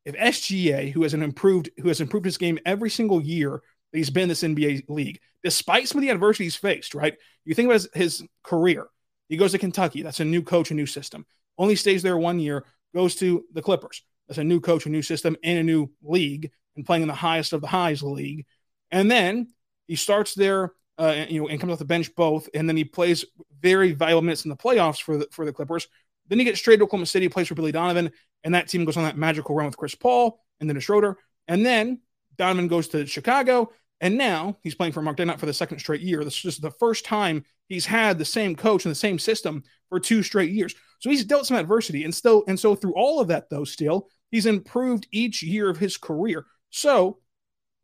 if 0.09 0.15
SGA, 0.17 0.91
who 0.91 1.03
has 1.03 1.13
an 1.13 1.23
improved 1.23 1.71
who 1.79 1.89
has 1.89 2.01
improved 2.01 2.25
his 2.25 2.39
game 2.39 2.59
every 2.65 2.89
single 2.89 3.21
year 3.21 3.63
that 3.93 3.99
he's 3.99 4.09
been 4.09 4.23
in 4.23 4.29
this 4.31 4.43
NBA 4.43 4.89
league, 4.89 5.21
despite 5.45 5.87
some 5.87 5.99
of 5.99 6.03
the 6.03 6.09
adversity 6.09 6.45
he's 6.45 6.57
faced, 6.57 6.95
right? 6.95 7.15
You 7.45 7.55
think 7.55 7.67
about 7.67 7.75
his, 7.75 7.89
his 7.95 8.25
career. 8.43 8.87
He 9.29 9.37
goes 9.37 9.53
to 9.53 9.59
Kentucky. 9.59 10.01
That's 10.01 10.21
a 10.21 10.25
new 10.25 10.43
coach, 10.43 10.71
a 10.71 10.75
new 10.75 10.87
system. 10.87 11.27
Only 11.59 11.77
stays 11.77 12.03
there 12.03 12.17
one 12.17 12.41
year. 12.41 12.65
Goes 12.95 13.17
to 13.17 13.45
the 13.53 13.61
Clippers. 13.61 14.03
That's 14.27 14.39
a 14.39 14.45
new 14.45 14.61
coach, 14.61 14.87
a 14.87 14.89
new 14.89 15.03
system, 15.03 15.37
and 15.43 15.59
a 15.59 15.63
new 15.63 15.91
league, 16.03 16.51
and 16.75 16.87
playing 16.87 17.03
in 17.03 17.09
the 17.09 17.15
highest 17.15 17.53
of 17.53 17.61
the 17.61 17.67
highs 17.67 18.03
league. 18.03 18.47
And 18.91 19.11
then 19.11 19.49
he 19.89 19.97
starts 19.97 20.33
there, 20.33 20.73
uh, 20.97 21.27
you 21.29 21.43
know, 21.43 21.49
and 21.49 21.61
comes 21.61 21.71
off 21.71 21.79
the 21.79 21.85
bench 21.85 22.15
both, 22.15 22.49
and 22.55 22.67
then 22.67 22.79
he 22.79 22.85
plays 22.85 23.27
very 23.61 23.93
valuable 23.93 24.23
minutes 24.23 24.47
in 24.47 24.49
the 24.49 24.57
playoffs 24.57 25.03
for 25.03 25.19
the 25.19 25.29
for 25.31 25.45
the 25.45 25.53
Clippers. 25.53 25.87
Then 26.29 26.39
he 26.39 26.47
gets 26.47 26.61
straight 26.61 26.79
to 26.79 26.85
Oklahoma 26.85 27.07
City, 27.07 27.29
plays 27.29 27.49
for 27.49 27.55
Billy 27.55 27.73
Donovan, 27.73 28.11
and 28.45 28.55
that 28.55 28.69
team 28.69 28.85
goes 28.85 28.97
on 28.97 29.05
that 29.05 29.17
magical 29.17 29.55
run 29.55 29.67
with 29.67 29.77
Chris 29.77 29.95
Paul 29.95 30.41
and 30.61 30.69
then 30.69 30.75
to 30.75 30.81
Schroeder. 30.81 31.17
And 31.47 31.65
then 31.65 32.01
Donovan 32.37 32.69
goes 32.69 32.89
to 32.89 33.07
Chicago, 33.07 33.73
and 34.01 34.17
now 34.17 34.59
he's 34.63 34.75
playing 34.75 34.93
for 34.93 35.03
Mark 35.03 35.17
Daigneault 35.17 35.41
for 35.41 35.47
the 35.47 35.53
second 35.53 35.79
straight 35.79 36.01
year. 36.01 36.23
This 36.23 36.45
is 36.45 36.59
the 36.59 36.71
first 36.71 37.05
time 37.05 37.45
he's 37.69 37.87
had 37.87 38.19
the 38.19 38.25
same 38.25 38.55
coach 38.55 38.85
and 38.85 38.91
the 38.91 38.97
same 38.97 39.19
system 39.19 39.65
for 39.89 39.99
two 39.99 40.23
straight 40.23 40.51
years. 40.51 40.75
So 41.01 41.11
he's 41.11 41.25
dealt 41.25 41.47
some 41.47 41.57
adversity, 41.57 42.05
and 42.05 42.15
still, 42.15 42.45
and 42.49 42.59
so 42.59 42.75
through 42.75 42.95
all 42.95 43.21
of 43.21 43.29
that, 43.29 43.51
though, 43.51 43.65
still 43.65 44.09
he's 44.31 44.47
improved 44.47 45.07
each 45.11 45.43
year 45.43 45.69
of 45.69 45.79
his 45.79 45.97
career. 45.97 46.47
So 46.71 47.19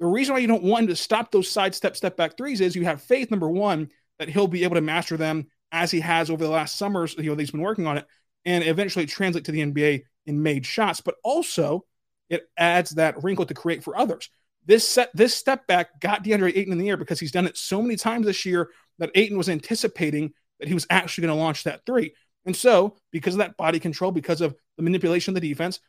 the 0.01 0.07
reason 0.07 0.35
why 0.35 0.40
you 0.40 0.49
don't 0.49 0.62
want 0.62 0.85
him 0.85 0.88
to 0.88 0.97
stop 0.97 1.31
those 1.31 1.49
sidestep 1.49 1.97
step 1.97 2.17
back 2.17 2.37
threes 2.37 2.61
is 2.61 2.77
you 2.77 2.85
have 2.85 3.03
faith, 3.03 3.31
number 3.31 3.49
one, 3.49 3.88
that 4.19 4.29
he'll 4.29 4.49
be 4.49 4.64
able 4.64 4.75
to 4.75 4.81
master 4.81 5.17
them 5.17 5.47
as 5.73 5.90
he 5.90 6.01
has 6.01 6.31
over 6.31 6.45
the 6.45 6.51
last 6.51 6.77
summers. 6.77 7.14
You 7.17 7.31
know, 7.31 7.37
he's 7.37 7.51
been 7.51 7.61
working 7.61 7.87
on 7.87 7.99
it, 7.99 8.07
and 8.45 8.64
eventually 8.64 9.07
translate 9.07 9.45
to 9.47 9.53
the 9.53 9.62
NBA 9.62 10.03
in 10.27 10.43
made 10.43 10.67
shots, 10.67 11.01
but 11.01 11.17
also 11.23 11.85
it 12.29 12.49
adds 12.57 12.91
that 12.91 13.23
wrinkle 13.23 13.47
to 13.47 13.55
create 13.55 13.85
for 13.85 13.97
others. 13.97 14.31
This 14.67 14.89
set 14.89 15.11
this 15.15 15.35
step 15.35 15.67
back 15.67 16.01
got 16.01 16.25
DeAndre 16.25 16.57
Ayton 16.57 16.73
in 16.73 16.79
the 16.79 16.89
air 16.89 16.97
because 16.97 17.21
he's 17.21 17.33
done 17.33 17.47
it 17.47 17.57
so 17.57 17.83
many 17.83 17.97
times 17.97 18.27
this 18.27 18.47
year 18.47 18.71
that 18.99 19.11
Ayton 19.15 19.37
was 19.37 19.49
anticipating 19.49 20.33
that 20.59 20.69
he 20.69 20.75
was 20.75 20.87
actually 20.89 21.27
going 21.27 21.37
to 21.37 21.43
launch 21.43 21.65
that 21.65 21.85
three. 21.85 22.15
And 22.47 22.57
so, 22.57 22.97
because 23.11 23.35
of 23.35 23.39
that 23.39 23.57
body 23.57 23.79
control, 23.81 24.11
because 24.11 24.41
of 24.41 24.55
the 24.77 24.83
manipulation 24.83 25.35
of 25.35 25.41
the 25.41 25.49
defense, 25.49 25.81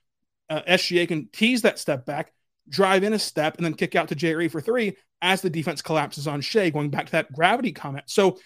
uh, 0.49 0.61
SGA 0.67 1.07
can 1.07 1.29
tease 1.31 1.61
that 1.63 1.79
step 1.79 2.05
back, 2.05 2.33
drive 2.69 3.03
in 3.03 3.13
a 3.13 3.19
step, 3.19 3.57
and 3.57 3.65
then 3.65 3.73
kick 3.73 3.95
out 3.95 4.09
to 4.09 4.15
Jerry 4.15 4.47
for 4.47 4.61
three 4.61 4.95
as 5.21 5.41
the 5.41 5.49
defense 5.49 5.81
collapses 5.81 6.27
on 6.27 6.41
Shai, 6.41 6.69
going 6.69 6.89
back 6.89 7.07
to 7.07 7.11
that 7.13 7.31
gravity 7.31 7.71
comment. 7.71 8.05
So 8.07 8.37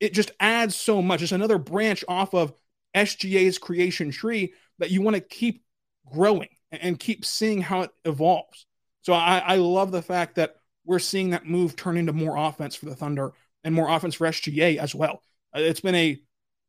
it 0.00 0.12
just 0.12 0.30
adds 0.40 0.76
so 0.76 1.02
much. 1.02 1.22
It's 1.22 1.32
another 1.32 1.58
branch 1.58 2.04
off 2.08 2.34
of 2.34 2.52
SGA's 2.94 3.58
creation 3.58 4.10
tree 4.10 4.52
that 4.78 4.90
you 4.90 5.02
want 5.02 5.14
to 5.14 5.20
keep 5.20 5.64
growing 6.12 6.48
and 6.70 6.98
keep 6.98 7.24
seeing 7.24 7.60
how 7.60 7.82
it 7.82 7.90
evolves. 8.04 8.66
So 9.02 9.12
I, 9.12 9.38
I 9.38 9.56
love 9.56 9.92
the 9.92 10.02
fact 10.02 10.36
that 10.36 10.56
we're 10.84 10.98
seeing 10.98 11.30
that 11.30 11.46
move 11.46 11.76
turn 11.76 11.96
into 11.96 12.12
more 12.12 12.36
offense 12.36 12.76
for 12.76 12.86
the 12.86 12.96
Thunder 12.96 13.32
and 13.64 13.74
more 13.74 13.88
offense 13.88 14.14
for 14.14 14.26
SGA 14.26 14.78
as 14.78 14.94
well. 14.94 15.22
Uh, 15.54 15.60
it's 15.60 15.80
been 15.80 15.94
a 15.94 16.18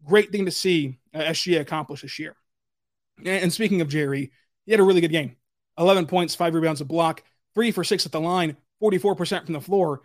great 0.03 0.31
thing 0.31 0.45
to 0.45 0.51
see 0.51 0.99
uh, 1.13 1.19
SGA 1.19 1.61
accomplish 1.61 2.01
this 2.01 2.19
year. 2.19 2.35
And, 3.25 3.51
speaking 3.51 3.81
of 3.81 3.89
Jerry, 3.89 4.31
he 4.65 4.71
had 4.71 4.79
a 4.79 4.83
really 4.83 5.01
good 5.01 5.11
game 5.11 5.35
11 5.77 6.05
points, 6.05 6.35
five 6.35 6.53
rebounds, 6.53 6.81
a 6.81 6.85
block, 6.85 7.23
three 7.55 7.71
for 7.71 7.83
six 7.83 8.05
at 8.05 8.11
the 8.11 8.19
line, 8.19 8.57
44% 8.81 9.45
from 9.45 9.53
the 9.53 9.61
floor. 9.61 10.01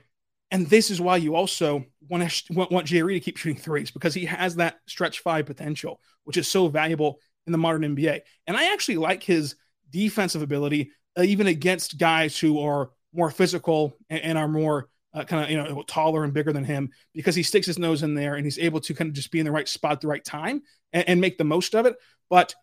And 0.53 0.69
this 0.69 0.91
is 0.91 1.01
why 1.01 1.17
you 1.17 1.35
also 1.35 1.87
want, 2.09 2.31
to, 2.31 2.53
want, 2.53 2.87
Jerry 2.87 3.15
to 3.15 3.21
keep 3.21 3.39
shooting 3.39 3.61
threes 3.61 3.91
because 3.91 4.13
he 4.13 4.27
has 4.27 4.57
that 4.57 4.77
stretch 4.87 5.21
five 5.21 5.47
potential, 5.47 5.99
which 6.25 6.37
is 6.37 6.47
so 6.47 6.69
valuable 6.69 7.19
in 7.47 7.53
the 7.53 7.59
modern 7.59 7.97
NBA. 7.97 8.21
And 8.47 8.57
I 8.57 8.73
actually 8.73 8.99
like 8.99 9.23
his 9.23 9.57
defensive 9.91 10.43
ability, 10.43 10.91
uh, 11.19 11.23
even 11.23 11.47
against 11.47 11.99
guys 11.99 12.39
who 12.39 12.61
are 12.61 12.91
more 13.15 13.31
physical 13.31 13.97
and, 14.11 14.21
and 14.21 14.39
are 14.39 14.47
more 14.47 14.89
uh, 15.15 15.25
kind 15.25 15.43
of 15.43 15.51
you 15.51 15.57
know 15.57 15.83
taller 15.87 16.23
and 16.23 16.35
bigger 16.35 16.53
than 16.53 16.65
him, 16.65 16.91
because 17.15 17.35
he 17.35 17.43
sticks 17.43 17.67
his 17.67 17.79
nose 17.79 18.03
in 18.03 18.15
there 18.15 18.35
and 18.35 18.45
he's 18.45 18.59
able 18.59 18.81
to 18.81 18.95
kind 18.95 19.09
of 19.09 19.15
just 19.15 19.31
be 19.31 19.41
in 19.41 19.47
the 19.47 19.53
right 19.53 19.69
spot 19.69 19.93
at 19.93 20.01
the 20.03 20.09
right 20.09 20.25
time 20.25 20.63
and, 20.93 21.09
and 21.09 21.21
make 21.21 21.39
the 21.39 21.45
most 21.45 21.75
of 21.75 21.87
it. 21.87 21.97
But 22.29 22.55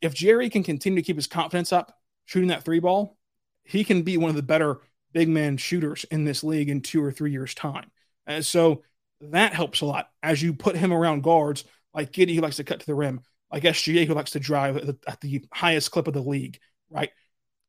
if 0.00 0.14
Jerry 0.14 0.48
can 0.48 0.62
continue 0.62 1.00
to 1.00 1.06
keep 1.06 1.16
his 1.16 1.26
confidence 1.26 1.72
up, 1.72 1.92
shooting 2.24 2.48
that 2.48 2.62
three 2.62 2.78
ball, 2.80 3.16
he 3.64 3.82
can 3.82 4.02
be 4.02 4.16
one 4.16 4.30
of 4.30 4.36
the 4.36 4.42
better 4.42 4.78
big 5.14 5.28
man 5.28 5.56
shooters 5.56 6.04
in 6.10 6.24
this 6.24 6.44
league 6.44 6.68
in 6.68 6.82
two 6.82 7.02
or 7.02 7.10
three 7.10 7.30
years' 7.30 7.54
time. 7.54 7.90
And 8.26 8.44
so 8.44 8.82
that 9.20 9.54
helps 9.54 9.80
a 9.80 9.86
lot 9.86 10.10
as 10.22 10.42
you 10.42 10.52
put 10.52 10.76
him 10.76 10.92
around 10.92 11.22
guards 11.22 11.64
like 11.94 12.12
Giddey, 12.12 12.34
who 12.34 12.42
likes 12.42 12.56
to 12.56 12.64
cut 12.64 12.80
to 12.80 12.86
the 12.86 12.94
rim, 12.94 13.22
like 13.50 13.62
SGA, 13.62 14.06
who 14.06 14.14
likes 14.14 14.32
to 14.32 14.40
drive 14.40 14.76
at 14.76 14.86
the, 14.86 14.98
at 15.06 15.20
the 15.20 15.44
highest 15.52 15.92
clip 15.92 16.08
of 16.08 16.14
the 16.14 16.20
league, 16.20 16.58
right? 16.90 17.10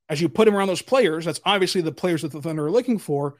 As 0.09 0.19
you 0.19 0.27
put 0.27 0.47
him 0.47 0.55
around 0.55 0.67
those 0.67 0.81
players, 0.81 1.25
that's 1.25 1.39
obviously 1.45 1.81
the 1.81 1.91
players 1.91 2.23
that 2.23 2.31
the 2.31 2.41
Thunder 2.41 2.65
are 2.65 2.71
looking 2.71 2.97
for. 2.97 3.39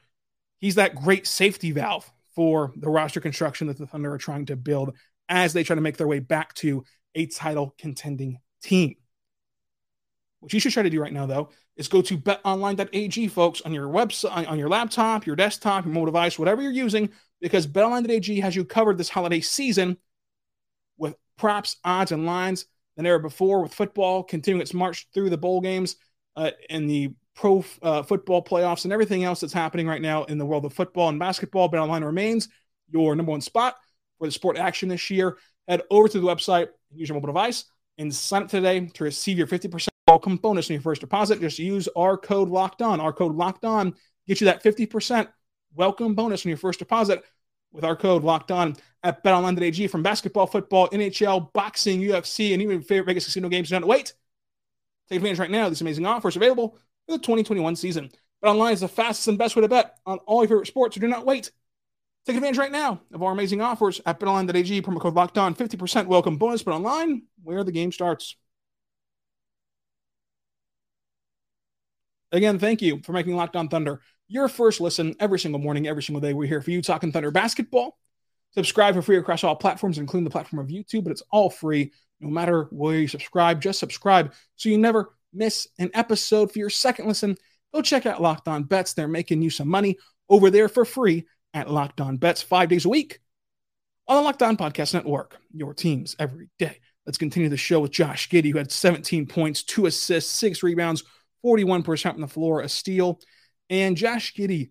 He's 0.58 0.76
that 0.76 0.94
great 0.94 1.26
safety 1.26 1.72
valve 1.72 2.10
for 2.34 2.72
the 2.76 2.88
roster 2.88 3.20
construction 3.20 3.66
that 3.66 3.78
the 3.78 3.86
Thunder 3.86 4.12
are 4.12 4.18
trying 4.18 4.46
to 4.46 4.56
build 4.56 4.96
as 5.28 5.52
they 5.52 5.64
try 5.64 5.74
to 5.74 5.82
make 5.82 5.96
their 5.96 6.06
way 6.06 6.20
back 6.20 6.54
to 6.54 6.84
a 7.14 7.26
title 7.26 7.74
contending 7.78 8.38
team. 8.62 8.94
What 10.40 10.52
you 10.52 10.60
should 10.60 10.72
try 10.72 10.84
to 10.84 10.90
do 10.90 11.00
right 11.00 11.12
now, 11.12 11.26
though, 11.26 11.50
is 11.76 11.88
go 11.88 12.02
to 12.02 12.16
betonline.ag, 12.18 13.28
folks, 13.28 13.60
on 13.60 13.72
your 13.72 13.88
website, 13.88 14.48
on 14.48 14.58
your 14.58 14.68
laptop, 14.68 15.26
your 15.26 15.36
desktop, 15.36 15.84
your 15.84 15.92
mobile 15.92 16.06
device, 16.06 16.38
whatever 16.38 16.62
you're 16.62 16.72
using, 16.72 17.10
because 17.40 17.66
betonline.ag 17.66 18.40
has 18.40 18.56
you 18.56 18.64
covered 18.64 18.98
this 18.98 19.08
holiday 19.08 19.40
season 19.40 19.98
with 20.96 21.14
props, 21.36 21.76
odds, 21.84 22.12
and 22.12 22.24
lines 22.24 22.66
than 22.96 23.06
ever 23.06 23.18
before 23.18 23.62
with 23.62 23.74
football 23.74 24.22
continuing 24.22 24.62
its 24.62 24.72
march 24.72 25.06
through 25.12 25.28
the 25.30 25.36
bowl 25.36 25.60
games 25.60 25.96
uh, 26.36 26.50
and 26.70 26.88
the 26.88 27.12
pro 27.34 27.62
uh, 27.82 28.02
football 28.02 28.42
playoffs 28.42 28.84
and 28.84 28.92
everything 28.92 29.24
else 29.24 29.40
that's 29.40 29.52
happening 29.52 29.86
right 29.86 30.00
now 30.00 30.24
in 30.24 30.38
the 30.38 30.46
world 30.46 30.64
of 30.64 30.72
football 30.72 31.10
and 31.10 31.18
basketball. 31.18 31.70
betonline 31.70 32.04
remains 32.04 32.48
your 32.90 33.14
number 33.14 33.30
one 33.30 33.42
spot 33.42 33.76
for 34.18 34.26
the 34.26 34.32
sport 34.32 34.56
action 34.56 34.88
this 34.88 35.10
year. 35.10 35.36
Head 35.68 35.82
over 35.90 36.08
to 36.08 36.20
the 36.20 36.26
website, 36.26 36.68
use 36.94 37.08
your 37.08 37.16
mobile 37.16 37.26
device, 37.26 37.66
and 37.98 38.14
sign 38.14 38.44
up 38.44 38.48
today 38.48 38.86
to 38.86 39.04
receive 39.04 39.36
your 39.36 39.46
50% 39.46 39.88
welcome 40.06 40.36
bonus 40.36 40.70
on 40.70 40.74
your 40.74 40.82
first 40.82 41.00
deposit. 41.00 41.40
Just 41.40 41.58
use 41.58 41.88
our 41.96 42.16
code 42.16 42.48
locked 42.48 42.80
on. 42.80 43.00
Our 43.00 43.12
code 43.12 43.34
locked 43.34 43.64
on 43.64 43.94
gets 44.28 44.40
you 44.40 44.44
that 44.46 44.62
50% 44.62 45.28
welcome 45.74 46.14
bonus 46.14 46.46
on 46.46 46.50
your 46.50 46.58
first 46.58 46.78
deposit 46.78 47.24
with 47.72 47.84
our 47.84 47.96
code 47.96 48.22
locked 48.22 48.50
on 48.50 48.76
at 49.02 49.24
betonline.ag 49.24 49.88
from 49.88 50.02
basketball, 50.02 50.46
football, 50.46 50.88
NHL, 50.90 51.52
boxing, 51.52 52.00
UFC, 52.00 52.52
and 52.52 52.62
even 52.62 52.82
favorite 52.82 53.06
Vegas 53.06 53.24
casino 53.24 53.48
games. 53.48 53.70
Don't 53.70 53.86
wait. 53.86 54.14
Take 55.08 55.16
advantage 55.16 55.40
right 55.40 55.50
now. 55.50 55.68
These 55.68 55.80
amazing 55.80 56.06
offers 56.06 56.36
available 56.36 56.78
for 57.06 57.12
the 57.12 57.18
2021 57.18 57.76
season. 57.76 58.10
BetOnline 58.44 58.72
is 58.72 58.80
the 58.80 58.88
fastest 58.88 59.28
and 59.28 59.38
best 59.38 59.56
way 59.56 59.62
to 59.62 59.68
bet 59.68 59.98
on 60.06 60.18
all 60.26 60.42
your 60.42 60.48
favorite 60.48 60.66
sports. 60.66 60.94
So 60.94 61.00
do 61.00 61.08
not 61.08 61.26
wait. 61.26 61.50
Take 62.26 62.36
advantage 62.36 62.58
right 62.58 62.72
now 62.72 63.00
of 63.12 63.22
our 63.22 63.32
amazing 63.32 63.60
offers 63.60 64.00
at 64.06 64.20
betonline.ag. 64.20 64.82
Promo 64.82 65.00
code 65.00 65.14
locked 65.14 65.38
on. 65.38 65.54
50% 65.54 66.06
welcome 66.06 66.38
bonus. 66.38 66.62
BetOnline, 66.62 67.22
where 67.42 67.64
the 67.64 67.72
game 67.72 67.92
starts. 67.92 68.36
Again, 72.32 72.58
thank 72.58 72.82
you 72.82 73.00
for 73.04 73.12
making 73.12 73.36
Locked 73.36 73.56
On 73.56 73.68
Thunder 73.68 74.00
your 74.28 74.48
first 74.48 74.80
listen 74.80 75.14
every 75.20 75.38
single 75.38 75.60
morning, 75.60 75.86
every 75.86 76.02
single 76.02 76.20
day. 76.20 76.32
We're 76.32 76.48
here 76.48 76.60
for 76.60 76.70
you 76.70 76.82
talking 76.82 77.12
Thunder 77.12 77.30
basketball. 77.30 77.98
Subscribe 78.52 78.94
for 78.94 79.02
free 79.02 79.18
across 79.18 79.44
all 79.44 79.54
platforms, 79.54 79.98
including 79.98 80.24
the 80.24 80.30
platform 80.30 80.60
of 80.60 80.68
YouTube, 80.68 81.04
but 81.04 81.12
it's 81.12 81.22
all 81.30 81.50
free 81.50 81.92
no 82.20 82.28
matter 82.28 82.64
where 82.70 82.96
you 82.96 83.08
subscribe. 83.08 83.60
Just 83.60 83.78
subscribe 83.78 84.32
so 84.56 84.68
you 84.68 84.78
never 84.78 85.14
miss 85.32 85.68
an 85.78 85.90
episode. 85.94 86.50
For 86.50 86.58
your 86.58 86.70
second 86.70 87.06
listen, 87.06 87.36
go 87.74 87.82
check 87.82 88.06
out 88.06 88.22
Locked 88.22 88.48
On 88.48 88.64
Bets. 88.64 88.94
They're 88.94 89.08
making 89.08 89.42
you 89.42 89.50
some 89.50 89.68
money 89.68 89.98
over 90.28 90.50
there 90.50 90.68
for 90.68 90.84
free 90.84 91.26
at 91.54 91.70
Locked 91.70 92.00
On 92.00 92.16
Bets 92.16 92.42
five 92.42 92.68
days 92.68 92.84
a 92.84 92.88
week 92.88 93.20
on 94.08 94.16
the 94.16 94.22
Locked 94.22 94.42
On 94.42 94.56
Podcast 94.56 94.94
Network. 94.94 95.36
Your 95.52 95.74
teams 95.74 96.16
every 96.18 96.48
day. 96.58 96.80
Let's 97.04 97.18
continue 97.18 97.48
the 97.48 97.56
show 97.56 97.80
with 97.80 97.92
Josh 97.92 98.28
Giddey, 98.28 98.50
who 98.50 98.58
had 98.58 98.72
17 98.72 99.26
points, 99.26 99.62
two 99.62 99.86
assists, 99.86 100.32
six 100.32 100.62
rebounds, 100.62 101.04
41% 101.46 102.12
from 102.12 102.20
the 102.20 102.26
floor, 102.26 102.60
a 102.60 102.68
steal. 102.68 103.20
And 103.70 103.96
Josh 103.96 104.34
Giddey 104.34 104.70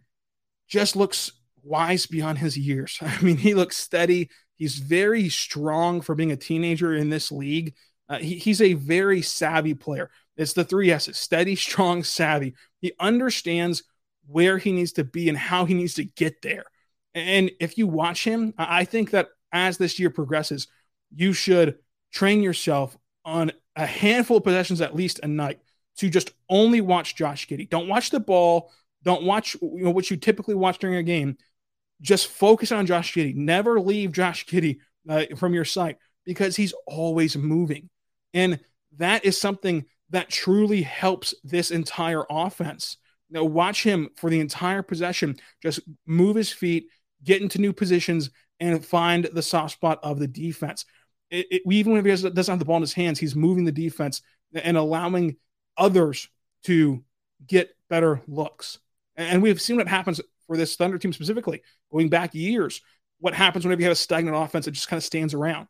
just 0.67 0.95
looks 0.95 1.31
wise 1.63 2.05
beyond 2.05 2.37
his 2.37 2.57
years. 2.57 2.97
I 3.01 3.21
mean, 3.21 3.37
he 3.37 3.53
looks 3.53 3.77
steady. 3.77 4.29
He's 4.55 4.75
very 4.75 5.29
strong 5.29 6.01
for 6.01 6.15
being 6.15 6.31
a 6.31 6.37
teenager 6.37 6.93
in 6.93 7.09
this 7.09 7.31
league. 7.31 7.73
Uh, 8.07 8.17
he, 8.17 8.37
he's 8.37 8.61
a 8.61 8.73
very 8.73 9.21
savvy 9.21 9.73
player. 9.73 10.09
It's 10.37 10.53
the 10.53 10.63
three 10.63 10.91
S's 10.91 11.17
steady, 11.17 11.55
strong, 11.55 12.03
savvy. 12.03 12.55
He 12.81 12.93
understands 12.99 13.83
where 14.27 14.57
he 14.57 14.71
needs 14.71 14.93
to 14.93 15.03
be 15.03 15.29
and 15.29 15.37
how 15.37 15.65
he 15.65 15.73
needs 15.73 15.95
to 15.95 16.03
get 16.03 16.41
there. 16.41 16.65
And 17.13 17.51
if 17.59 17.77
you 17.77 17.87
watch 17.87 18.25
him, 18.25 18.53
I 18.57 18.83
think 18.83 19.11
that 19.11 19.29
as 19.51 19.77
this 19.77 19.99
year 19.99 20.09
progresses, 20.09 20.67
you 21.15 21.31
should 21.31 21.77
train 22.11 22.41
yourself 22.41 22.97
on 23.23 23.51
a 23.75 23.85
handful 23.85 24.37
of 24.37 24.43
possessions 24.43 24.81
at 24.81 24.95
least 24.95 25.19
a 25.23 25.27
night 25.27 25.59
to 25.97 26.09
just 26.09 26.31
only 26.49 26.81
watch 26.81 27.15
Josh 27.15 27.47
Giddey. 27.47 27.69
Don't 27.69 27.87
watch 27.87 28.09
the 28.09 28.19
ball. 28.19 28.71
Don't 29.03 29.23
watch 29.23 29.55
you 29.61 29.83
know 29.83 29.91
what 29.91 30.09
you 30.09 30.17
typically 30.17 30.55
watch 30.55 30.79
during 30.79 30.95
a 30.95 31.03
game. 31.03 31.37
Just 32.01 32.27
focus 32.27 32.71
on 32.71 32.85
Josh 32.85 33.13
Giddey. 33.13 33.35
Never 33.35 33.79
leave 33.79 34.11
Josh 34.11 34.45
Giddey 34.45 34.79
uh, 35.07 35.25
from 35.37 35.53
your 35.53 35.65
sight 35.65 35.97
because 36.25 36.55
he's 36.55 36.73
always 36.87 37.37
moving, 37.37 37.89
and 38.33 38.59
that 38.97 39.25
is 39.25 39.39
something 39.39 39.85
that 40.09 40.29
truly 40.29 40.81
helps 40.81 41.33
this 41.43 41.71
entire 41.71 42.23
offense. 42.29 42.97
Now 43.29 43.43
watch 43.43 43.83
him 43.83 44.09
for 44.15 44.29
the 44.29 44.39
entire 44.39 44.81
possession. 44.81 45.37
Just 45.61 45.79
move 46.05 46.35
his 46.35 46.51
feet, 46.51 46.87
get 47.23 47.41
into 47.41 47.59
new 47.59 47.73
positions, 47.73 48.29
and 48.59 48.85
find 48.85 49.25
the 49.25 49.41
soft 49.41 49.73
spot 49.73 49.99
of 50.03 50.19
the 50.19 50.27
defense. 50.27 50.85
It, 51.31 51.47
it, 51.49 51.61
even 51.69 51.93
when 51.93 52.05
he 52.05 52.11
doesn't 52.11 52.35
have 52.35 52.59
the 52.59 52.65
ball 52.65 52.77
in 52.77 52.81
his 52.81 52.93
hands, 52.93 53.19
he's 53.19 53.35
moving 53.35 53.65
the 53.65 53.71
defense 53.71 54.21
and 54.53 54.77
allowing 54.77 55.37
others 55.77 56.29
to 56.63 57.03
get 57.47 57.75
better 57.89 58.21
looks. 58.27 58.79
And 59.15 59.41
we've 59.41 59.61
seen 59.61 59.77
what 59.77 59.87
happens 59.87 60.19
for 60.47 60.57
this 60.57 60.75
Thunder 60.75 60.97
team 60.97 61.13
specifically, 61.13 61.61
going 61.91 62.09
back 62.09 62.35
years. 62.35 62.81
What 63.19 63.33
happens 63.33 63.65
whenever 63.65 63.81
you 63.81 63.85
have 63.85 63.93
a 63.93 63.95
stagnant 63.95 64.37
offense 64.37 64.65
that 64.65 64.71
just 64.71 64.89
kind 64.89 64.97
of 64.97 65.03
stands 65.03 65.33
around? 65.33 65.67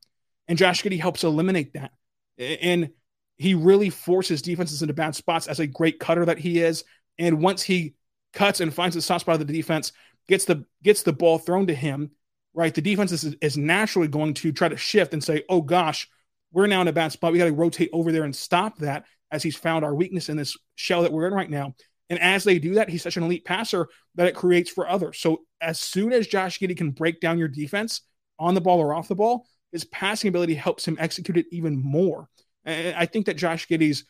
And 0.47 0.57
Josh 0.57 0.83
Giddey 0.83 0.99
helps 0.99 1.23
eliminate 1.23 1.73
that. 1.73 1.91
And 2.37 2.89
he 3.37 3.53
really 3.53 3.89
forces 3.89 4.41
defenses 4.41 4.81
into 4.81 4.93
bad 4.93 5.15
spots 5.15 5.47
as 5.47 5.59
a 5.59 5.67
great 5.67 5.99
cutter 5.99 6.25
that 6.25 6.39
he 6.39 6.59
is. 6.59 6.83
And 7.17 7.41
once 7.41 7.61
he 7.61 7.95
cuts 8.33 8.59
and 8.59 8.73
finds 8.73 8.95
the 8.95 9.01
soft 9.01 9.21
spot 9.21 9.39
of 9.39 9.47
the 9.47 9.53
defense, 9.53 9.91
gets 10.27 10.45
the 10.45 10.65
gets 10.83 11.03
the 11.03 11.13
ball 11.13 11.37
thrown 11.37 11.67
to 11.67 11.75
him, 11.75 12.11
right? 12.53 12.73
The 12.73 12.81
defense 12.81 13.11
is, 13.11 13.35
is 13.41 13.57
naturally 13.57 14.07
going 14.07 14.33
to 14.35 14.51
try 14.51 14.69
to 14.69 14.77
shift 14.77 15.13
and 15.13 15.23
say, 15.23 15.43
"Oh 15.49 15.61
gosh, 15.61 16.09
we're 16.51 16.67
now 16.67 16.81
in 16.81 16.87
a 16.87 16.93
bad 16.93 17.11
spot. 17.11 17.31
We 17.31 17.39
got 17.39 17.45
to 17.45 17.53
rotate 17.53 17.89
over 17.93 18.11
there 18.11 18.23
and 18.23 18.35
stop 18.35 18.79
that." 18.79 19.05
As 19.35 19.43
he's 19.43 19.57
found 19.57 19.83
our 19.83 19.93
weakness 19.93 20.29
in 20.29 20.37
this 20.37 20.55
shell 20.75 21.01
that 21.01 21.11
we're 21.11 21.27
in 21.27 21.33
right 21.33 21.49
now, 21.49 21.75
and 22.09 22.19
as 22.19 22.45
they 22.45 22.57
do 22.57 22.75
that, 22.75 22.87
he's 22.87 23.03
such 23.03 23.17
an 23.17 23.23
elite 23.23 23.43
passer 23.43 23.89
that 24.15 24.27
it 24.27 24.35
creates 24.35 24.69
for 24.69 24.87
others. 24.87 25.19
So 25.19 25.41
as 25.59 25.77
soon 25.77 26.13
as 26.13 26.25
Josh 26.25 26.57
Giddey 26.59 26.77
can 26.77 26.91
break 26.91 27.19
down 27.19 27.37
your 27.37 27.49
defense 27.49 28.01
on 28.39 28.53
the 28.53 28.61
ball 28.61 28.79
or 28.79 28.93
off 28.93 29.09
the 29.09 29.15
ball, 29.15 29.45
his 29.73 29.83
passing 29.83 30.29
ability 30.29 30.55
helps 30.55 30.87
him 30.87 30.95
execute 30.99 31.37
it 31.37 31.47
even 31.51 31.75
more. 31.75 32.29
And 32.63 32.95
I 32.95 33.07
think 33.07 33.25
that 33.25 33.35
Josh 33.35 33.67
Giddey's 33.67 34.05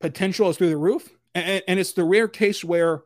potential 0.00 0.48
is 0.48 0.56
through 0.56 0.70
the 0.70 0.76
roof. 0.76 1.06
And 1.34 1.78
it's 1.78 1.92
the 1.92 2.04
rare 2.04 2.28
case 2.28 2.64
where 2.64 3.02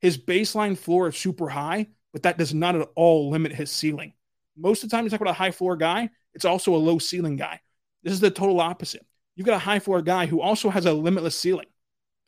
his 0.00 0.16
baseline 0.16 0.78
floor 0.78 1.08
is 1.08 1.16
super 1.16 1.48
high, 1.48 1.88
but 2.12 2.22
that 2.22 2.38
does 2.38 2.54
not 2.54 2.76
at 2.76 2.88
all 2.94 3.30
limit 3.30 3.52
his 3.52 3.70
ceiling. 3.70 4.12
Most 4.56 4.84
of 4.84 4.90
the 4.90 4.96
time, 4.96 5.04
you 5.04 5.10
talk 5.10 5.20
about 5.20 5.30
a 5.30 5.34
high 5.34 5.50
floor 5.50 5.76
guy, 5.76 6.10
it's 6.34 6.44
also 6.44 6.74
a 6.74 6.76
low 6.76 6.98
ceiling 6.98 7.36
guy. 7.36 7.60
This 8.02 8.12
is 8.12 8.20
the 8.20 8.30
total 8.30 8.60
opposite. 8.60 9.04
You've 9.36 9.46
got 9.46 9.56
a 9.56 9.60
high 9.60 9.78
floor 9.78 10.02
guy 10.02 10.26
who 10.26 10.40
also 10.40 10.70
has 10.70 10.86
a 10.86 10.92
limitless 10.92 11.38
ceiling. 11.38 11.66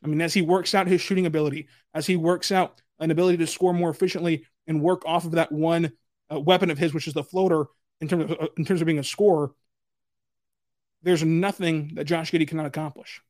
I 0.03 0.07
mean, 0.07 0.21
as 0.21 0.33
he 0.33 0.41
works 0.41 0.75
out 0.75 0.87
his 0.87 1.01
shooting 1.01 1.25
ability, 1.25 1.67
as 1.93 2.05
he 2.05 2.15
works 2.15 2.51
out 2.51 2.81
an 2.99 3.11
ability 3.11 3.37
to 3.37 3.47
score 3.47 3.73
more 3.73 3.89
efficiently 3.89 4.45
and 4.67 4.81
work 4.81 5.03
off 5.05 5.25
of 5.25 5.31
that 5.31 5.51
one 5.51 5.91
uh, 6.31 6.39
weapon 6.39 6.69
of 6.69 6.77
his, 6.77 6.93
which 6.93 7.07
is 7.07 7.13
the 7.13 7.23
floater, 7.23 7.65
in 8.01 8.07
terms 8.07 8.25
of 8.25 8.31
uh, 8.31 8.47
in 8.57 8.65
terms 8.65 8.81
of 8.81 8.85
being 8.85 8.99
a 8.99 9.03
scorer, 9.03 9.51
there's 11.01 11.23
nothing 11.23 11.91
that 11.95 12.05
Josh 12.05 12.31
Giddey 12.31 12.47
cannot 12.47 12.65
accomplish. 12.65 13.21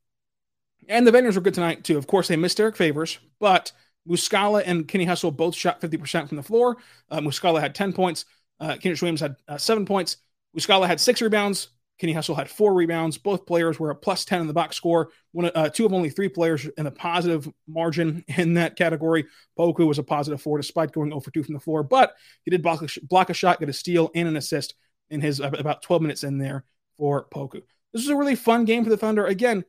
And 0.90 1.06
the 1.06 1.12
vendors 1.12 1.36
were 1.36 1.42
good 1.42 1.54
tonight 1.54 1.84
too. 1.84 1.98
Of 1.98 2.08
course, 2.08 2.28
they 2.28 2.36
missed 2.36 2.58
Derrick 2.58 2.76
Favors, 2.76 3.20
but 3.40 3.72
Muscala 4.08 4.64
and 4.66 4.88
Kenny 4.88 5.06
Hustle 5.06 5.32
both 5.32 5.56
shot 5.56 5.82
50% 5.82 6.28
from 6.28 6.38
the 6.38 6.44
floor. 6.44 6.78
Uh, 7.10 7.20
Muscala 7.20 7.60
had 7.60 7.76
10 7.76 7.94
points. 7.94 8.26
Uh, 8.60 8.76
Kenrich 8.82 9.02
Williams 9.02 9.20
had 9.20 9.36
uh, 9.48 9.58
seven 9.58 9.86
points. 9.86 10.18
Muscala 10.58 10.88
had 10.88 11.00
six 11.00 11.22
rebounds. 11.22 11.70
Kenny 12.00 12.14
Hustle 12.14 12.36
had 12.36 12.50
four 12.50 12.74
rebounds. 12.74 13.18
Both 13.18 13.46
players 13.46 13.80
were 13.80 13.90
a 13.90 13.96
plus 13.96 14.24
10 14.26 14.42
in 14.42 14.48
the 14.48 14.54
box 14.54 14.76
score. 14.76 15.10
One, 15.32 15.52
uh, 15.54 15.70
two 15.70 15.86
of 15.86 15.94
only 15.94 16.10
three 16.10 16.30
players 16.30 16.66
in 16.78 16.86
the 16.86 16.92
positive 16.92 17.50
margin 17.68 18.24
in 18.38 18.54
that 18.56 18.76
category. 18.76 19.26
Poku 19.58 19.88
was 19.88 20.00
a 20.00 20.04
positive 20.04 20.42
four 20.42 20.58
despite 20.58 20.92
going 20.92 21.10
0 21.10 21.20
for 21.20 21.32
2 21.32 21.44
from 21.44 21.54
the 21.54 21.60
floor, 21.60 21.84
but 21.84 22.14
he 22.44 22.52
did 22.52 22.62
block 22.62 22.82
a, 22.82 22.88
block 23.06 23.30
a 23.30 23.34
shot, 23.34 23.60
get 23.60 23.70
a 23.70 23.74
steal, 23.74 24.12
and 24.14 24.28
an 24.28 24.38
assist 24.38 24.76
in 25.10 25.22
his 25.22 25.40
about 25.40 25.82
12 25.82 26.02
minutes 26.02 26.24
in 26.24 26.38
there 26.38 26.66
for 26.98 27.28
Poku. 27.30 27.62
This 27.94 28.04
was 28.04 28.10
a 28.10 28.16
really 28.16 28.36
fun 28.36 28.66
game 28.66 28.84
for 28.84 28.90
the 28.90 28.98
Thunder. 28.98 29.26
Again, 29.26 29.64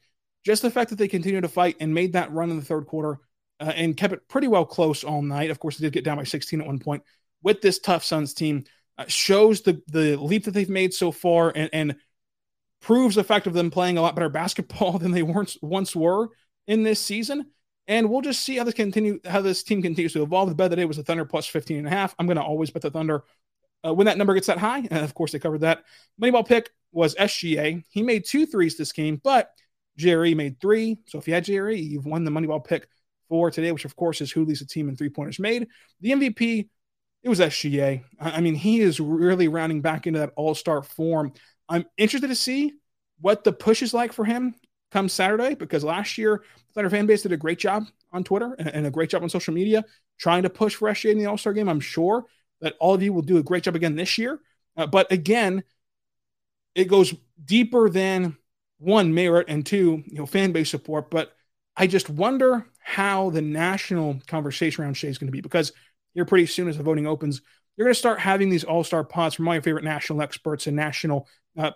just 0.44 0.62
the 0.62 0.70
fact 0.70 0.90
that 0.90 0.96
they 0.96 1.08
continued 1.08 1.42
to 1.42 1.48
fight 1.48 1.76
and 1.80 1.94
made 1.94 2.12
that 2.12 2.32
run 2.32 2.50
in 2.50 2.56
the 2.56 2.64
third 2.64 2.86
quarter 2.86 3.20
uh, 3.60 3.72
and 3.74 3.96
kept 3.96 4.12
it 4.12 4.28
pretty 4.28 4.48
well 4.48 4.64
close 4.64 5.04
all 5.04 5.22
night. 5.22 5.50
Of 5.50 5.58
course, 5.58 5.78
they 5.78 5.86
did 5.86 5.92
get 5.92 6.04
down 6.04 6.16
by 6.16 6.24
16 6.24 6.60
at 6.60 6.66
one 6.66 6.78
point 6.78 7.02
with 7.42 7.60
this 7.60 7.78
tough 7.78 8.04
Suns 8.04 8.34
team. 8.34 8.64
Uh, 8.96 9.04
shows 9.06 9.60
the 9.62 9.80
the 9.86 10.16
leap 10.16 10.44
that 10.44 10.50
they've 10.50 10.68
made 10.68 10.92
so 10.92 11.12
far 11.12 11.52
and, 11.54 11.70
and 11.72 11.96
proves 12.80 13.16
of 13.16 13.52
them 13.52 13.70
playing 13.70 13.98
a 13.98 14.02
lot 14.02 14.14
better 14.14 14.28
basketball 14.30 14.98
than 14.98 15.12
they 15.12 15.22
once 15.22 15.56
once 15.62 15.94
were 15.94 16.28
in 16.66 16.82
this 16.82 17.00
season. 17.00 17.46
And 17.86 18.10
we'll 18.10 18.20
just 18.20 18.44
see 18.44 18.56
how 18.56 18.64
this 18.64 18.74
continue 18.74 19.18
how 19.24 19.40
this 19.40 19.62
team 19.62 19.80
continues 19.80 20.12
to 20.12 20.22
evolve. 20.22 20.50
The 20.50 20.54
bet 20.54 20.70
today 20.70 20.84
was 20.84 20.98
the 20.98 21.02
Thunder 21.02 21.24
plus 21.24 21.46
15 21.46 21.78
and 21.78 21.86
a 21.86 21.90
half. 21.90 22.14
I'm 22.18 22.26
going 22.26 22.36
to 22.36 22.42
always 22.42 22.70
bet 22.70 22.82
the 22.82 22.90
Thunder 22.90 23.24
uh, 23.86 23.94
when 23.94 24.06
that 24.06 24.18
number 24.18 24.34
gets 24.34 24.46
that 24.48 24.58
high. 24.58 24.86
And 24.90 24.92
of 25.04 25.14
course, 25.14 25.32
they 25.32 25.38
covered 25.38 25.62
that. 25.62 25.84
Moneyball 26.20 26.46
pick 26.46 26.70
was 26.92 27.14
SGA. 27.14 27.82
He 27.90 28.02
made 28.02 28.24
two 28.26 28.46
threes 28.46 28.76
this 28.76 28.92
game, 28.92 29.20
but 29.22 29.50
Jerry 29.96 30.34
made 30.34 30.60
three. 30.60 30.98
So 31.06 31.18
if 31.18 31.26
you 31.26 31.34
had 31.34 31.44
Jerry, 31.44 31.80
you've 31.80 32.06
won 32.06 32.24
the 32.24 32.30
Moneyball 32.30 32.64
pick 32.64 32.88
for 33.28 33.50
today, 33.50 33.72
which 33.72 33.84
of 33.84 33.96
course 33.96 34.20
is 34.20 34.30
who 34.30 34.44
leads 34.44 34.60
the 34.60 34.66
team 34.66 34.88
in 34.88 34.96
three 34.96 35.10
pointers 35.10 35.38
made. 35.38 35.66
The 36.00 36.10
MVP, 36.10 36.68
it 37.22 37.28
was 37.28 37.40
SGA. 37.40 38.04
I 38.20 38.40
mean, 38.40 38.54
he 38.54 38.80
is 38.80 39.00
really 39.00 39.48
rounding 39.48 39.82
back 39.82 40.06
into 40.06 40.20
that 40.20 40.32
all 40.36 40.54
star 40.54 40.82
form. 40.82 41.32
I'm 41.68 41.84
interested 41.96 42.28
to 42.28 42.34
see 42.34 42.74
what 43.20 43.44
the 43.44 43.52
push 43.52 43.82
is 43.82 43.92
like 43.94 44.12
for 44.12 44.24
him 44.24 44.54
come 44.90 45.08
Saturday 45.08 45.54
because 45.54 45.84
last 45.84 46.16
year 46.16 46.42
the 46.54 46.74
Thunder 46.74 46.90
fan 46.90 47.06
base 47.06 47.22
did 47.22 47.32
a 47.32 47.36
great 47.36 47.58
job 47.58 47.84
on 48.12 48.24
Twitter 48.24 48.54
and 48.54 48.86
a 48.86 48.90
great 48.90 49.10
job 49.10 49.22
on 49.22 49.28
social 49.28 49.52
media 49.54 49.84
trying 50.18 50.42
to 50.42 50.50
push 50.50 50.74
for 50.74 50.88
SGA 50.88 51.12
in 51.12 51.18
the 51.18 51.26
All 51.26 51.38
Star 51.38 51.52
game. 51.52 51.68
I'm 51.68 51.80
sure 51.80 52.26
that 52.60 52.74
all 52.80 52.94
of 52.94 53.02
you 53.02 53.12
will 53.12 53.22
do 53.22 53.38
a 53.38 53.42
great 53.42 53.62
job 53.62 53.76
again 53.76 53.96
this 53.96 54.18
year. 54.18 54.40
Uh, 54.76 54.86
but 54.86 55.10
again, 55.12 55.62
it 56.74 56.86
goes 56.86 57.14
deeper 57.44 57.88
than 57.88 58.36
one 58.78 59.12
merit 59.12 59.46
and 59.48 59.64
two, 59.64 60.02
you 60.06 60.18
know, 60.18 60.26
fan 60.26 60.52
base 60.52 60.70
support. 60.70 61.10
But 61.10 61.34
I 61.76 61.86
just 61.86 62.08
wonder 62.08 62.66
how 62.78 63.30
the 63.30 63.42
national 63.42 64.20
conversation 64.26 64.82
around 64.82 64.94
Shai 64.94 65.08
is 65.08 65.18
going 65.18 65.28
to 65.28 65.32
be 65.32 65.40
because 65.40 65.72
here 66.14 66.24
pretty 66.24 66.46
soon 66.46 66.68
as 66.68 66.76
the 66.76 66.82
voting 66.82 67.06
opens, 67.06 67.42
you're 67.78 67.86
going 67.86 67.94
to 67.94 67.98
start 67.98 68.18
having 68.18 68.50
these 68.50 68.64
all 68.64 68.82
star 68.82 69.04
pods 69.04 69.36
from 69.36 69.44
my 69.44 69.60
favorite 69.60 69.84
national 69.84 70.20
experts 70.20 70.66
and 70.66 70.76
national 70.76 71.28
uh, 71.56 71.70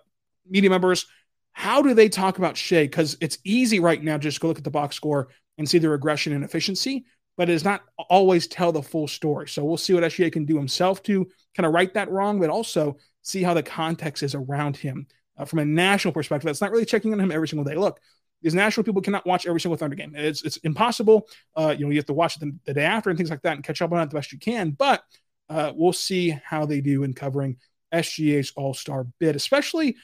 media 0.47 0.69
members. 0.69 1.07
How 1.53 1.81
do 1.81 1.95
they 1.95 2.09
talk 2.09 2.39
about 2.39 2.57
Shai? 2.57 2.83
Because 2.83 3.17
it's 3.21 3.39
easy 3.45 3.79
right 3.79 4.03
now 4.03 4.19
just 4.19 4.41
go 4.41 4.49
look 4.49 4.59
at 4.59 4.65
the 4.65 4.71
box 4.71 4.97
score 4.97 5.29
and 5.59 5.69
see 5.69 5.79
the 5.79 5.89
regression 5.89 6.33
and 6.33 6.43
efficiency. 6.43 7.05
but 7.37 7.49
it 7.49 7.53
does 7.53 7.65
not 7.65 7.83
always 8.11 8.49
tell 8.49 8.73
the 8.73 8.83
full 8.83 9.07
story. 9.07 9.49
So 9.49 9.65
we'll 9.65 9.77
see 9.77 9.95
what 9.95 10.03
SGA 10.03 10.33
can 10.33 10.45
do 10.45 10.57
himself 10.57 11.03
to 11.05 11.29
kind 11.55 11.67
of 11.67 11.73
right 11.73 11.93
that 11.95 12.11
wrong, 12.11 12.41
but 12.41 12.51
also 12.51 12.97
see 13.23 13.45
how 13.45 13.55
the 13.55 13.63
context 13.63 14.25
is 14.25 14.35
around 14.35 14.77
him 14.77 15.07
uh, 15.39 15.45
from 15.45 15.61
a 15.61 15.65
national 15.65 16.13
perspective. 16.13 16.47
That's 16.47 16.61
not 16.61 16.73
really 16.73 16.85
checking 16.85 17.13
on 17.13 17.21
him 17.21 17.31
every 17.31 17.47
single 17.47 17.65
day. 17.65 17.77
Look, 17.77 18.01
these 18.43 18.55
national 18.55 18.85
people 18.85 19.03
cannot 19.03 19.25
watch 19.25 19.47
every 19.47 19.61
single 19.61 19.77
Thunder 19.77 19.95
game. 19.95 20.15
It's 20.17 20.43
it's 20.43 20.57
impossible. 20.59 21.29
Uh, 21.55 21.75
you 21.79 21.85
know, 21.85 21.91
you 21.91 21.99
have 21.99 22.07
to 22.07 22.13
watch 22.13 22.39
the, 22.39 22.57
the, 22.65 22.75
day 22.75 22.85
after 22.85 23.09
and 23.09 23.17
things 23.17 23.31
like 23.31 23.43
that 23.43 23.55
and 23.55 23.63
catch 23.65 23.81
up 23.81 23.93
on 23.93 24.01
it 24.01 24.11
the 24.11 24.17
best 24.17 24.33
you 24.33 24.39
can. 24.39 24.73
But 24.73 25.05
uh, 25.53 25.73
we'll 25.75 25.93
see 25.93 26.31
how 26.45 26.65
they 26.67 26.81
do 26.81 27.03
in 27.03 27.13
covering 27.13 27.57
SGA's 27.93 28.53
All 28.57 28.75
Star 28.75 29.07
bid, 29.19 29.37
especially 29.37 29.97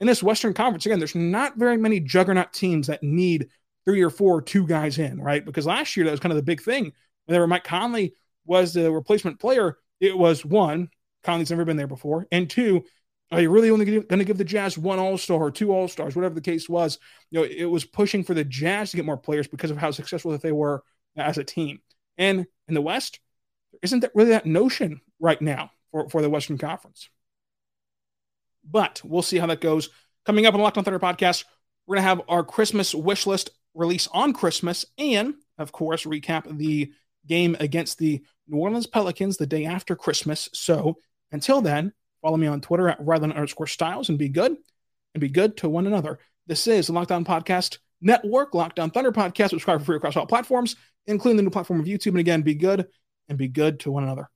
in 0.00 0.06
this 0.06 0.22
Western 0.22 0.54
Conference. 0.54 0.86
Again, 0.86 0.98
there's 0.98 1.14
not 1.14 1.56
very 1.56 1.76
many 1.76 2.00
juggernaut 2.00 2.52
teams 2.52 2.86
that 2.86 3.02
need 3.02 3.48
three 3.84 4.02
or 4.02 4.10
four 4.10 4.40
two 4.40 4.66
guys 4.66 4.98
in, 4.98 5.20
right? 5.20 5.44
Because 5.44 5.66
last 5.66 5.96
year 5.96 6.04
that 6.06 6.10
was 6.10 6.20
kind 6.20 6.32
of 6.32 6.36
the 6.36 6.42
big 6.42 6.62
thing. 6.62 6.92
Whenever 7.26 7.46
Mike 7.46 7.64
Conley 7.64 8.14
was 8.46 8.72
the 8.72 8.90
replacement 8.90 9.38
player, 9.38 9.76
it 10.00 10.16
was 10.16 10.44
one, 10.44 10.88
Conley's 11.22 11.50
never 11.50 11.64
been 11.64 11.76
there 11.76 11.86
before, 11.86 12.26
and 12.32 12.48
two, 12.48 12.84
are 13.32 13.40
you 13.40 13.50
really 13.50 13.70
only 13.70 13.84
going 13.84 14.18
to 14.20 14.24
give 14.24 14.38
the 14.38 14.44
Jazz 14.44 14.78
one 14.78 15.00
All 15.00 15.18
Star 15.18 15.38
or 15.38 15.50
two 15.50 15.72
All 15.72 15.88
Stars, 15.88 16.14
whatever 16.14 16.34
the 16.34 16.40
case 16.40 16.68
was? 16.68 16.98
You 17.30 17.40
know, 17.40 17.44
it 17.44 17.64
was 17.64 17.84
pushing 17.84 18.22
for 18.22 18.34
the 18.34 18.44
Jazz 18.44 18.90
to 18.90 18.96
get 18.96 19.04
more 19.04 19.16
players 19.16 19.48
because 19.48 19.70
of 19.70 19.76
how 19.76 19.90
successful 19.90 20.30
that 20.32 20.42
they 20.42 20.52
were 20.52 20.82
as 21.16 21.36
a 21.36 21.44
team. 21.44 21.80
And 22.16 22.46
in 22.68 22.74
the 22.74 22.80
West, 22.80 23.18
isn't 23.82 24.00
that 24.00 24.12
really 24.14 24.30
that 24.30 24.46
notion 24.46 25.00
right 25.20 25.40
now 25.40 25.70
for, 25.90 26.08
for 26.08 26.22
the 26.22 26.30
Western 26.30 26.58
Conference? 26.58 27.08
But 28.68 29.00
we'll 29.04 29.22
see 29.22 29.38
how 29.38 29.46
that 29.46 29.60
goes. 29.60 29.90
Coming 30.24 30.46
up 30.46 30.54
on 30.54 30.60
the 30.60 30.64
Locked 30.64 30.78
On 30.78 30.84
Thunder 30.84 30.98
podcast, 30.98 31.44
we're 31.86 31.96
going 31.96 32.04
to 32.04 32.08
have 32.08 32.22
our 32.28 32.42
Christmas 32.42 32.94
wish 32.94 33.26
list 33.26 33.50
release 33.74 34.08
on 34.12 34.32
Christmas 34.32 34.84
and, 34.98 35.34
of 35.58 35.70
course, 35.70 36.04
recap 36.04 36.56
the 36.58 36.92
game 37.26 37.56
against 37.60 37.98
the 37.98 38.22
New 38.48 38.58
Orleans 38.58 38.86
Pelicans 38.86 39.36
the 39.36 39.46
day 39.46 39.64
after 39.64 39.94
Christmas. 39.94 40.48
So 40.52 40.96
until 41.32 41.60
then, 41.60 41.92
follow 42.22 42.36
me 42.36 42.46
on 42.46 42.60
Twitter 42.60 42.88
at 42.88 43.00
Rylan 43.00 43.34
underscore 43.34 43.66
Stiles 43.66 44.08
and 44.08 44.18
be 44.18 44.28
good 44.28 44.56
and 45.14 45.20
be 45.20 45.28
good 45.28 45.56
to 45.58 45.68
one 45.68 45.86
another. 45.86 46.18
This 46.46 46.66
is 46.66 46.86
the 46.86 46.92
Locked 46.92 47.12
On 47.12 47.24
Podcast 47.24 47.78
Network, 48.00 48.54
Locked 48.54 48.78
On 48.78 48.90
Thunder 48.90 49.12
Podcast. 49.12 49.50
Subscribe 49.50 49.80
for 49.80 49.86
free 49.86 49.96
across 49.96 50.16
all 50.16 50.26
platforms, 50.26 50.76
including 51.06 51.36
the 51.36 51.42
new 51.42 51.50
platform 51.50 51.80
of 51.80 51.86
YouTube. 51.86 52.08
And 52.08 52.18
again, 52.18 52.42
be 52.42 52.54
good 52.54 52.86
and 53.28 53.38
be 53.38 53.48
good 53.48 53.80
to 53.80 53.90
one 53.90 54.04
another. 54.04 54.30